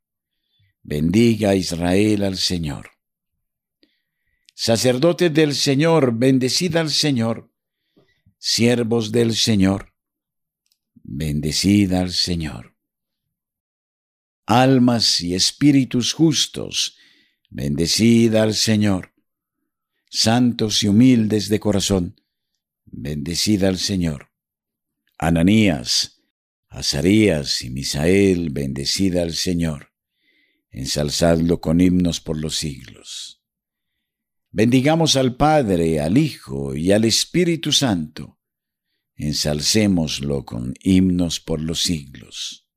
Bendiga 0.83 1.55
Israel 1.55 2.23
al 2.23 2.37
Señor. 2.37 2.91
Sacerdotes 4.53 5.33
del 5.33 5.55
Señor, 5.55 6.13
bendecida 6.13 6.81
al 6.81 6.89
Señor. 6.89 7.51
Siervos 8.37 9.11
del 9.11 9.35
Señor, 9.35 9.93
bendecida 10.95 12.01
al 12.01 12.11
Señor. 12.11 12.75
Almas 14.45 15.21
y 15.21 15.35
espíritus 15.35 16.13
justos, 16.13 16.97
bendecida 17.49 18.43
al 18.43 18.55
Señor. 18.55 19.13
Santos 20.09 20.83
y 20.83 20.87
humildes 20.87 21.49
de 21.49 21.59
corazón, 21.59 22.21
bendecida 22.85 23.67
al 23.67 23.77
Señor. 23.77 24.31
Ananías, 25.17 26.23
Azarías 26.67 27.61
y 27.61 27.69
Misael, 27.69 28.49
bendecid 28.49 29.17
al 29.17 29.33
Señor, 29.33 29.90
ensalzadlo 30.71 31.59
con 31.59 31.81
himnos 31.81 32.21
por 32.21 32.39
los 32.39 32.55
siglos. 32.55 33.43
Bendigamos 34.49 35.15
al 35.15 35.35
Padre, 35.35 35.99
al 35.99 36.17
Hijo 36.17 36.75
y 36.75 36.91
al 36.91 37.05
Espíritu 37.05 37.71
Santo, 37.71 38.39
ensalcémoslo 39.15 40.45
con 40.45 40.73
himnos 40.81 41.39
por 41.39 41.61
los 41.61 41.81
siglos. 41.81 42.67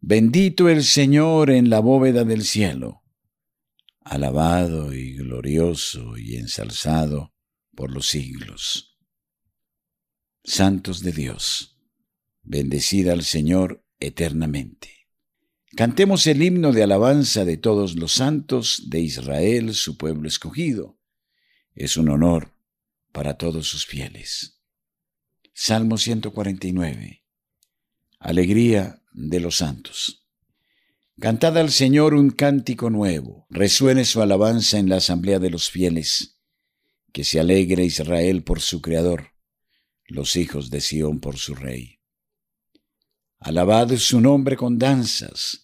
Bendito 0.00 0.68
el 0.68 0.84
Señor 0.84 1.50
en 1.50 1.70
la 1.70 1.80
bóveda 1.80 2.24
del 2.24 2.44
cielo, 2.44 3.02
alabado 4.00 4.92
y 4.92 5.14
glorioso 5.14 6.18
y 6.18 6.36
ensalzado 6.36 7.34
por 7.74 7.90
los 7.90 8.08
siglos. 8.08 8.98
Santos 10.44 11.02
de 11.02 11.12
Dios, 11.12 11.80
bendecida 12.42 13.12
al 13.12 13.24
Señor 13.24 13.84
eternamente. 13.98 15.03
Cantemos 15.76 16.28
el 16.28 16.40
himno 16.40 16.70
de 16.72 16.84
alabanza 16.84 17.44
de 17.44 17.56
todos 17.56 17.96
los 17.96 18.12
santos 18.12 18.84
de 18.86 19.00
Israel, 19.00 19.74
su 19.74 19.96
pueblo 19.96 20.28
escogido. 20.28 21.00
Es 21.74 21.96
un 21.96 22.10
honor 22.10 22.52
para 23.10 23.38
todos 23.38 23.66
sus 23.66 23.84
fieles. 23.84 24.60
Salmo 25.52 25.98
149. 25.98 27.24
Alegría 28.20 29.02
de 29.12 29.40
los 29.40 29.56
santos. 29.56 30.28
Cantad 31.18 31.58
al 31.58 31.70
Señor 31.70 32.14
un 32.14 32.30
cántico 32.30 32.88
nuevo, 32.90 33.46
resuene 33.50 34.04
su 34.04 34.22
alabanza 34.22 34.78
en 34.78 34.88
la 34.88 34.96
asamblea 34.96 35.40
de 35.40 35.50
los 35.50 35.70
fieles, 35.70 36.38
que 37.12 37.24
se 37.24 37.40
alegre 37.40 37.84
Israel 37.84 38.44
por 38.44 38.60
su 38.60 38.80
Creador, 38.80 39.32
los 40.06 40.36
hijos 40.36 40.70
de 40.70 40.80
Sión 40.80 41.18
por 41.20 41.36
su 41.36 41.56
Rey. 41.56 41.98
Alabad 43.38 43.94
su 43.96 44.20
nombre 44.20 44.56
con 44.56 44.78
danzas, 44.78 45.63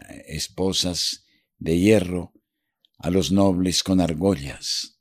esposas 0.31 1.25
de 1.57 1.79
hierro, 1.79 2.33
a 2.97 3.09
los 3.09 3.31
nobles 3.31 3.83
con 3.83 3.99
argollas. 3.99 4.99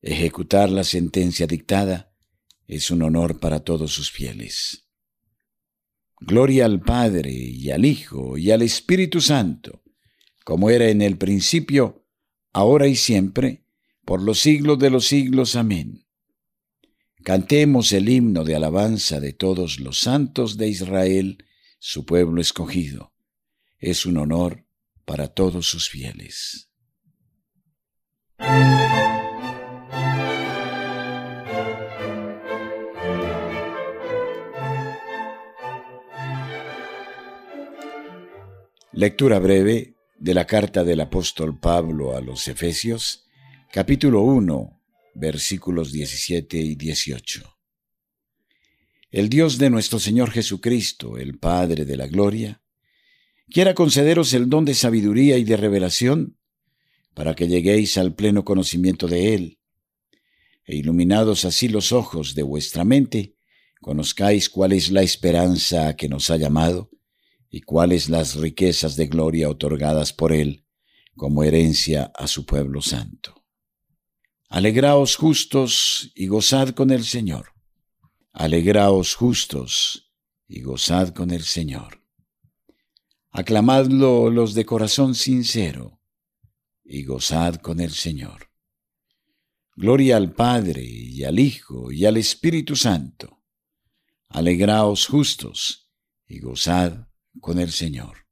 Ejecutar 0.00 0.70
la 0.70 0.84
sentencia 0.84 1.46
dictada 1.46 2.12
es 2.66 2.90
un 2.90 3.02
honor 3.02 3.38
para 3.38 3.60
todos 3.60 3.92
sus 3.92 4.10
fieles. 4.10 4.88
Gloria 6.20 6.64
al 6.64 6.80
Padre 6.80 7.32
y 7.32 7.70
al 7.70 7.84
Hijo 7.84 8.38
y 8.38 8.50
al 8.50 8.62
Espíritu 8.62 9.20
Santo, 9.20 9.82
como 10.44 10.70
era 10.70 10.88
en 10.88 11.02
el 11.02 11.18
principio, 11.18 12.06
ahora 12.52 12.86
y 12.86 12.96
siempre, 12.96 13.64
por 14.04 14.22
los 14.22 14.40
siglos 14.40 14.78
de 14.78 14.90
los 14.90 15.06
siglos. 15.06 15.56
Amén. 15.56 16.06
Cantemos 17.24 17.92
el 17.92 18.08
himno 18.08 18.44
de 18.44 18.56
alabanza 18.56 19.20
de 19.20 19.32
todos 19.32 19.78
los 19.78 20.00
santos 20.00 20.56
de 20.56 20.68
Israel, 20.68 21.44
su 21.78 22.04
pueblo 22.04 22.40
escogido. 22.40 23.11
Es 23.82 24.06
un 24.06 24.16
honor 24.16 24.64
para 25.04 25.26
todos 25.26 25.66
sus 25.66 25.88
fieles. 25.88 26.70
Lectura 38.92 39.40
breve 39.40 39.96
de 40.16 40.34
la 40.34 40.46
carta 40.46 40.84
del 40.84 41.00
apóstol 41.00 41.58
Pablo 41.58 42.16
a 42.16 42.20
los 42.20 42.46
Efesios, 42.46 43.26
capítulo 43.72 44.20
1, 44.20 44.80
versículos 45.16 45.90
17 45.90 46.56
y 46.56 46.76
18. 46.76 47.58
El 49.10 49.28
Dios 49.28 49.58
de 49.58 49.70
nuestro 49.70 49.98
Señor 49.98 50.30
Jesucristo, 50.30 51.18
el 51.18 51.40
Padre 51.40 51.84
de 51.84 51.96
la 51.96 52.06
Gloria, 52.06 52.61
quiera 53.50 53.74
concederos 53.74 54.32
el 54.34 54.48
don 54.48 54.64
de 54.64 54.74
sabiduría 54.74 55.38
y 55.38 55.44
de 55.44 55.56
revelación, 55.56 56.38
para 57.14 57.34
que 57.34 57.48
lleguéis 57.48 57.98
al 57.98 58.14
pleno 58.14 58.44
conocimiento 58.44 59.06
de 59.06 59.34
Él, 59.34 59.58
e 60.64 60.76
iluminados 60.76 61.44
así 61.44 61.68
los 61.68 61.92
ojos 61.92 62.34
de 62.34 62.42
vuestra 62.42 62.84
mente, 62.84 63.34
conozcáis 63.80 64.48
cuál 64.48 64.72
es 64.72 64.90
la 64.90 65.02
esperanza 65.02 65.88
a 65.88 65.96
que 65.96 66.08
nos 66.08 66.30
ha 66.30 66.36
llamado, 66.36 66.90
y 67.50 67.60
cuáles 67.60 68.08
las 68.08 68.36
riquezas 68.36 68.96
de 68.96 69.06
gloria 69.06 69.50
otorgadas 69.50 70.12
por 70.12 70.32
Él 70.32 70.64
como 71.14 71.44
herencia 71.44 72.10
a 72.16 72.26
su 72.26 72.46
pueblo 72.46 72.80
santo. 72.80 73.44
Alegraos 74.48 75.16
justos 75.16 76.10
y 76.14 76.26
gozad 76.26 76.70
con 76.70 76.90
el 76.90 77.04
Señor. 77.04 77.52
Alegraos 78.32 79.14
justos 79.14 80.12
y 80.48 80.62
gozad 80.62 81.10
con 81.10 81.30
el 81.30 81.42
Señor. 81.42 82.01
Aclamadlo 83.34 84.28
los 84.28 84.52
de 84.52 84.66
corazón 84.66 85.14
sincero 85.14 86.02
y 86.84 87.04
gozad 87.04 87.54
con 87.56 87.80
el 87.80 87.92
Señor. 87.92 88.50
Gloria 89.74 90.18
al 90.18 90.32
Padre 90.34 90.84
y 90.84 91.24
al 91.24 91.38
Hijo 91.38 91.90
y 91.90 92.04
al 92.04 92.18
Espíritu 92.18 92.76
Santo. 92.76 93.42
Alegraos 94.28 95.06
justos 95.06 95.90
y 96.26 96.40
gozad 96.40 97.08
con 97.40 97.58
el 97.58 97.72
Señor. 97.72 98.26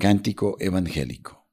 Cántico 0.00 0.56
Evangélico. 0.58 1.48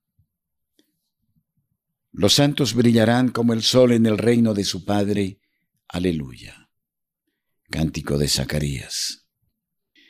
Los 2.12 2.34
santos 2.34 2.73
brillarán 2.73 3.29
como 3.29 3.53
el 3.53 3.62
sol 3.62 3.91
en 3.91 4.08
el 4.08 4.17
reino 4.17 4.55
de 4.55 4.63
su 4.63 4.86
Padre. 4.86 5.39
Aleluya. 5.88 6.71
Cántico 7.69 8.17
de 8.17 8.27
Zacarías. 8.27 9.18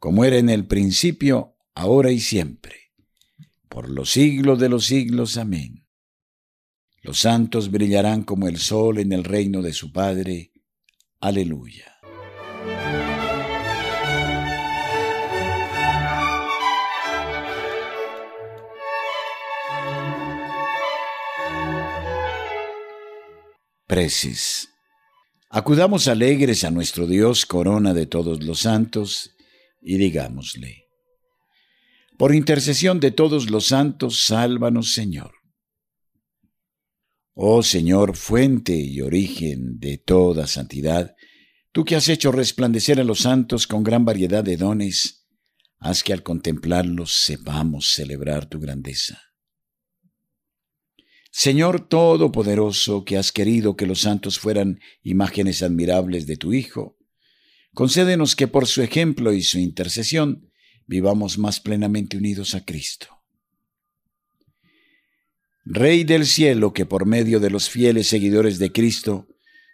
como 0.00 0.24
era 0.24 0.38
en 0.38 0.48
el 0.48 0.66
principio, 0.66 1.58
ahora 1.74 2.10
y 2.10 2.20
siempre, 2.20 2.90
por 3.68 3.90
los 3.90 4.10
siglos 4.10 4.58
de 4.58 4.70
los 4.70 4.86
siglos. 4.86 5.36
Amén. 5.36 5.86
Los 7.02 7.20
santos 7.20 7.70
brillarán 7.70 8.24
como 8.24 8.48
el 8.48 8.56
sol 8.56 8.98
en 8.98 9.12
el 9.12 9.24
reino 9.24 9.60
de 9.60 9.74
su 9.74 9.92
Padre. 9.92 10.52
Aleluya. 11.20 11.98
Precis. 23.86 24.70
Acudamos 25.50 26.08
alegres 26.08 26.64
a 26.64 26.70
nuestro 26.70 27.06
Dios, 27.06 27.44
corona 27.44 27.92
de 27.92 28.06
todos 28.06 28.42
los 28.42 28.60
santos, 28.60 29.34
y 29.80 29.96
digámosle, 29.96 30.86
por 32.18 32.34
intercesión 32.34 33.00
de 33.00 33.12
todos 33.12 33.50
los 33.50 33.68
santos, 33.68 34.26
sálvanos 34.26 34.92
Señor. 34.92 35.32
Oh 37.32 37.62
Señor, 37.62 38.14
fuente 38.16 38.76
y 38.76 39.00
origen 39.00 39.80
de 39.80 39.96
toda 39.96 40.46
santidad, 40.46 41.14
tú 41.72 41.84
que 41.84 41.96
has 41.96 42.08
hecho 42.08 42.30
resplandecer 42.30 43.00
a 43.00 43.04
los 43.04 43.20
santos 43.20 43.66
con 43.66 43.82
gran 43.82 44.04
variedad 44.04 44.44
de 44.44 44.58
dones, 44.58 45.26
haz 45.78 46.04
que 46.04 46.12
al 46.12 46.22
contemplarlos 46.22 47.12
sepamos 47.12 47.90
celebrar 47.94 48.46
tu 48.50 48.60
grandeza. 48.60 49.18
Señor 51.30 51.88
Todopoderoso, 51.88 53.04
que 53.04 53.16
has 53.16 53.32
querido 53.32 53.76
que 53.76 53.86
los 53.86 54.00
santos 54.00 54.38
fueran 54.38 54.80
imágenes 55.02 55.62
admirables 55.62 56.26
de 56.26 56.36
tu 56.36 56.52
Hijo, 56.52 56.98
concédenos 57.74 58.36
que 58.36 58.48
por 58.48 58.66
su 58.66 58.82
ejemplo 58.82 59.32
y 59.32 59.42
su 59.42 59.58
intercesión 59.58 60.50
vivamos 60.86 61.38
más 61.38 61.60
plenamente 61.60 62.16
unidos 62.16 62.54
a 62.54 62.64
Cristo. 62.64 63.08
Rey 65.64 66.04
del 66.04 66.26
cielo, 66.26 66.72
que 66.72 66.86
por 66.86 67.06
medio 67.06 67.38
de 67.38 67.50
los 67.50 67.68
fieles 67.68 68.08
seguidores 68.08 68.58
de 68.58 68.72
Cristo 68.72 69.28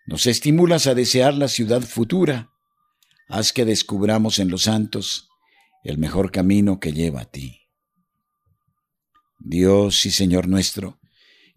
nos 0.07 0.27
estimulas 0.27 0.87
a 0.87 0.95
desear 0.95 1.35
la 1.35 1.49
ciudad 1.49 1.81
futura, 1.83 2.51
haz 3.29 3.53
que 3.53 3.65
descubramos 3.65 4.39
en 4.39 4.49
los 4.49 4.63
santos 4.63 5.29
el 5.85 5.99
mejor 5.99 6.33
camino 6.33 6.81
que 6.81 6.93
lleva 6.93 7.23
a 7.23 7.31
ti. 7.31 7.61
Dios 9.39 10.05
y 10.05 10.11
Señor 10.11 10.49
nuestro, 10.49 11.01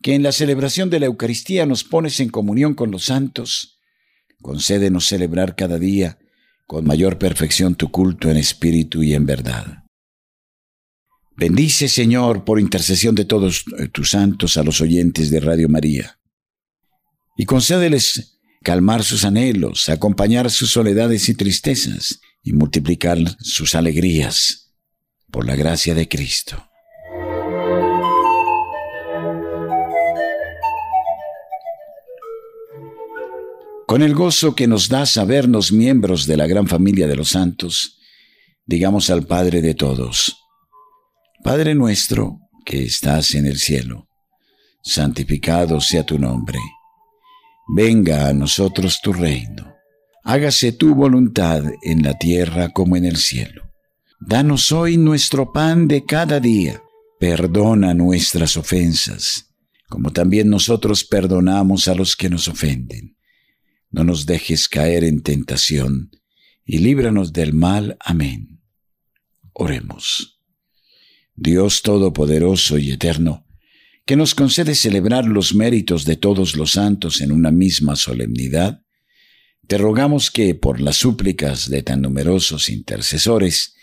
que 0.02 0.16
en 0.16 0.24
la 0.24 0.32
celebración 0.32 0.90
de 0.90 1.00
la 1.00 1.08
Eucaristía 1.08 1.66
nos 1.66 1.84
pones 1.84 2.20
en 2.20 2.30
comunión 2.30 2.76
con 2.76 2.92
los 2.92 3.06
santos, 3.06 3.80
concédenos 4.42 5.06
celebrar 5.06 5.56
cada 5.56 5.80
día 5.80 6.20
con 6.70 6.86
mayor 6.86 7.18
perfección 7.18 7.74
tu 7.74 7.90
culto 7.90 8.30
en 8.30 8.38
espíritu 8.38 9.02
y 9.02 9.16
en 9.16 9.26
verdad. 9.26 9.86
Bendice, 11.36 11.90
Señor, 11.90 12.46
por 12.46 12.60
intercesión 12.60 13.16
de 13.16 13.26
todos 13.26 13.66
eh, 13.80 13.88
tus 13.88 14.12
santos 14.12 14.56
a 14.56 14.62
los 14.62 14.80
oyentes 14.80 15.32
de 15.32 15.40
Radio 15.40 15.68
María, 15.68 16.20
y 17.36 17.46
concédeles 17.46 18.40
calmar 18.62 19.04
sus 19.04 19.26
anhelos, 19.26 19.90
acompañar 19.90 20.52
sus 20.52 20.70
soledades 20.70 21.28
y 21.28 21.34
tristezas, 21.34 22.22
y 22.44 22.54
multiplicar 22.54 23.18
sus 23.40 23.74
alegrías, 23.74 24.76
por 25.32 25.48
la 25.48 25.56
gracia 25.56 25.96
de 25.96 26.08
Cristo. 26.08 26.69
Con 33.90 34.04
el 34.04 34.14
gozo 34.14 34.54
que 34.54 34.68
nos 34.68 34.88
da 34.88 35.08
sabernos 35.08 35.72
miembros 35.72 36.28
de 36.28 36.38
la 36.38 36.46
gran 36.46 36.68
familia 36.68 37.08
de 37.08 37.16
los 37.16 37.30
santos, 37.30 37.98
digamos 38.64 39.10
al 39.10 39.26
Padre 39.26 39.64
de 39.64 39.74
todos, 39.74 40.38
Padre 41.44 41.74
nuestro 41.74 42.38
que 42.64 42.84
estás 42.84 43.34
en 43.34 43.48
el 43.48 43.58
cielo, 43.58 44.08
santificado 44.84 45.82
sea 45.82 46.06
tu 46.06 46.20
nombre. 46.20 46.60
Venga 47.76 48.28
a 48.28 48.34
nosotros 48.34 49.00
tu 49.02 49.12
reino. 49.12 49.74
Hágase 50.24 50.72
tu 50.72 50.94
voluntad 50.94 51.64
en 51.82 52.04
la 52.04 52.14
tierra 52.14 52.70
como 52.70 52.96
en 52.96 53.06
el 53.06 53.18
cielo. 53.18 53.72
Danos 54.20 54.72
hoy 54.72 54.98
nuestro 54.98 55.52
pan 55.52 55.88
de 55.88 56.06
cada 56.06 56.40
día. 56.40 56.80
Perdona 57.20 57.96
nuestras 57.96 58.56
ofensas, 58.56 59.48
como 59.88 60.12
también 60.12 60.48
nosotros 60.48 61.04
perdonamos 61.04 61.88
a 61.88 61.96
los 61.96 62.16
que 62.16 62.30
nos 62.30 62.48
ofenden 62.48 63.16
no 63.92 64.04
nos 64.04 64.26
dejes 64.26 64.68
caer 64.68 65.04
en 65.04 65.22
tentación, 65.22 66.12
y 66.66 66.78
líbranos 66.80 67.34
del 67.34 67.54
mal. 67.54 67.98
Amén. 68.00 68.62
Oremos. 69.54 70.40
Dios 71.36 71.82
Todopoderoso 71.82 72.78
y 72.78 72.92
Eterno, 72.92 73.46
que 74.06 74.16
nos 74.16 74.36
concede 74.36 74.76
celebrar 74.76 75.26
los 75.26 75.56
méritos 75.56 76.06
de 76.06 76.16
todos 76.16 76.56
los 76.56 76.72
santos 76.72 77.22
en 77.22 77.32
una 77.32 77.52
misma 77.52 77.96
solemnidad, 77.96 78.84
te 79.68 79.78
rogamos 79.78 80.32
que, 80.32 80.56
por 80.56 80.82
las 80.82 80.98
súplicas 80.98 81.70
de 81.70 81.84
tan 81.84 82.02
numerosos 82.02 82.70
intercesores, 82.70 83.76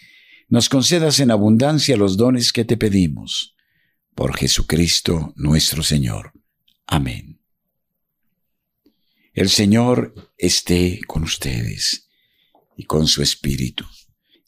nos 0.48 0.68
concedas 0.68 1.20
en 1.20 1.30
abundancia 1.30 1.96
los 1.96 2.16
dones 2.16 2.52
que 2.52 2.64
te 2.64 2.76
pedimos. 2.76 3.54
Por 4.14 4.36
Jesucristo 4.36 5.32
nuestro 5.36 5.82
Señor. 5.82 6.32
Amén. 6.86 7.35
El 9.36 9.50
Señor 9.50 10.14
esté 10.38 11.00
con 11.06 11.22
ustedes 11.22 12.08
y 12.74 12.84
con 12.84 13.06
su 13.06 13.20
espíritu. 13.20 13.84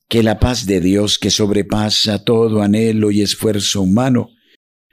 Que 0.09 0.23
la 0.23 0.39
paz 0.39 0.65
de 0.65 0.81
Dios, 0.81 1.19
que 1.19 1.29
sobrepasa 1.29 2.25
todo 2.25 2.63
anhelo 2.63 3.11
y 3.11 3.21
esfuerzo 3.21 3.83
humano, 3.83 4.31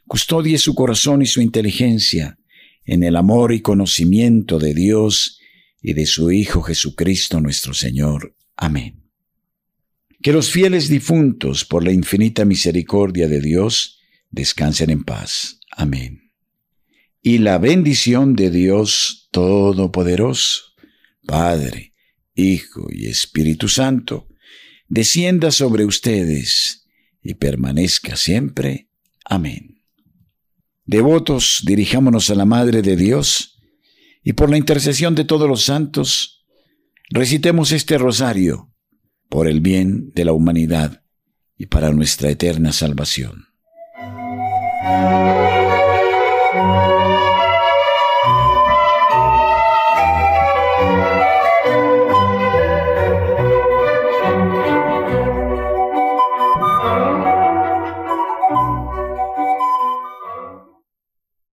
custodie 0.06 0.58
su 0.58 0.76
corazón 0.76 1.22
y 1.22 1.28
su 1.28 1.40
inteligencia 1.40 2.38
en 2.84 3.04
el 3.04 3.16
amor 3.16 3.54
y 3.54 3.62
conocimiento 3.62 4.60
de 4.60 4.74
Dios 4.74 5.40
y 5.82 5.94
de 5.94 6.06
su 6.06 6.30
Hijo 6.30 6.62
Jesucristo 6.62 7.40
nuestro 7.40 7.74
Señor. 7.74 8.36
Amén. 8.58 9.10
Que 10.22 10.34
los 10.34 10.52
fieles 10.52 10.90
difuntos, 10.90 11.64
por 11.64 11.86
la 11.86 11.94
infinita 11.94 12.44
misericordia 12.44 13.30
de 13.30 13.40
Dios, 13.40 14.02
descansen 14.30 14.90
en 14.90 15.06
paz. 15.06 15.58
Amén 15.72 16.26
y 17.28 17.40
la 17.40 17.58
bendición 17.58 18.36
de 18.36 18.52
Dios 18.52 19.25
Todopoderoso, 19.36 20.62
Padre, 21.28 21.94
Hijo 22.36 22.88
y 22.90 23.08
Espíritu 23.08 23.68
Santo, 23.68 24.30
descienda 24.88 25.52
sobre 25.52 25.84
ustedes 25.84 26.88
y 27.22 27.34
permanezca 27.34 28.16
siempre. 28.16 28.88
Amén. 29.26 29.84
Devotos, 30.86 31.64
dirijámonos 31.66 32.30
a 32.30 32.36
la 32.36 32.46
Madre 32.46 32.82
de 32.82 32.96
Dios 32.96 33.60
y 34.24 34.32
por 34.32 34.50
la 34.50 34.56
intercesión 34.56 35.16
de 35.16 35.26
todos 35.26 35.50
los 35.50 35.64
santos, 35.64 36.46
recitemos 37.10 37.74
este 37.74 37.98
rosario 37.98 38.72
por 39.28 39.50
el 39.50 39.60
bien 39.60 40.14
de 40.16 40.24
la 40.24 40.32
humanidad 40.32 41.04
y 41.58 41.66
para 41.66 41.92
nuestra 41.92 42.30
eterna 42.30 42.72
salvación. 42.72 43.48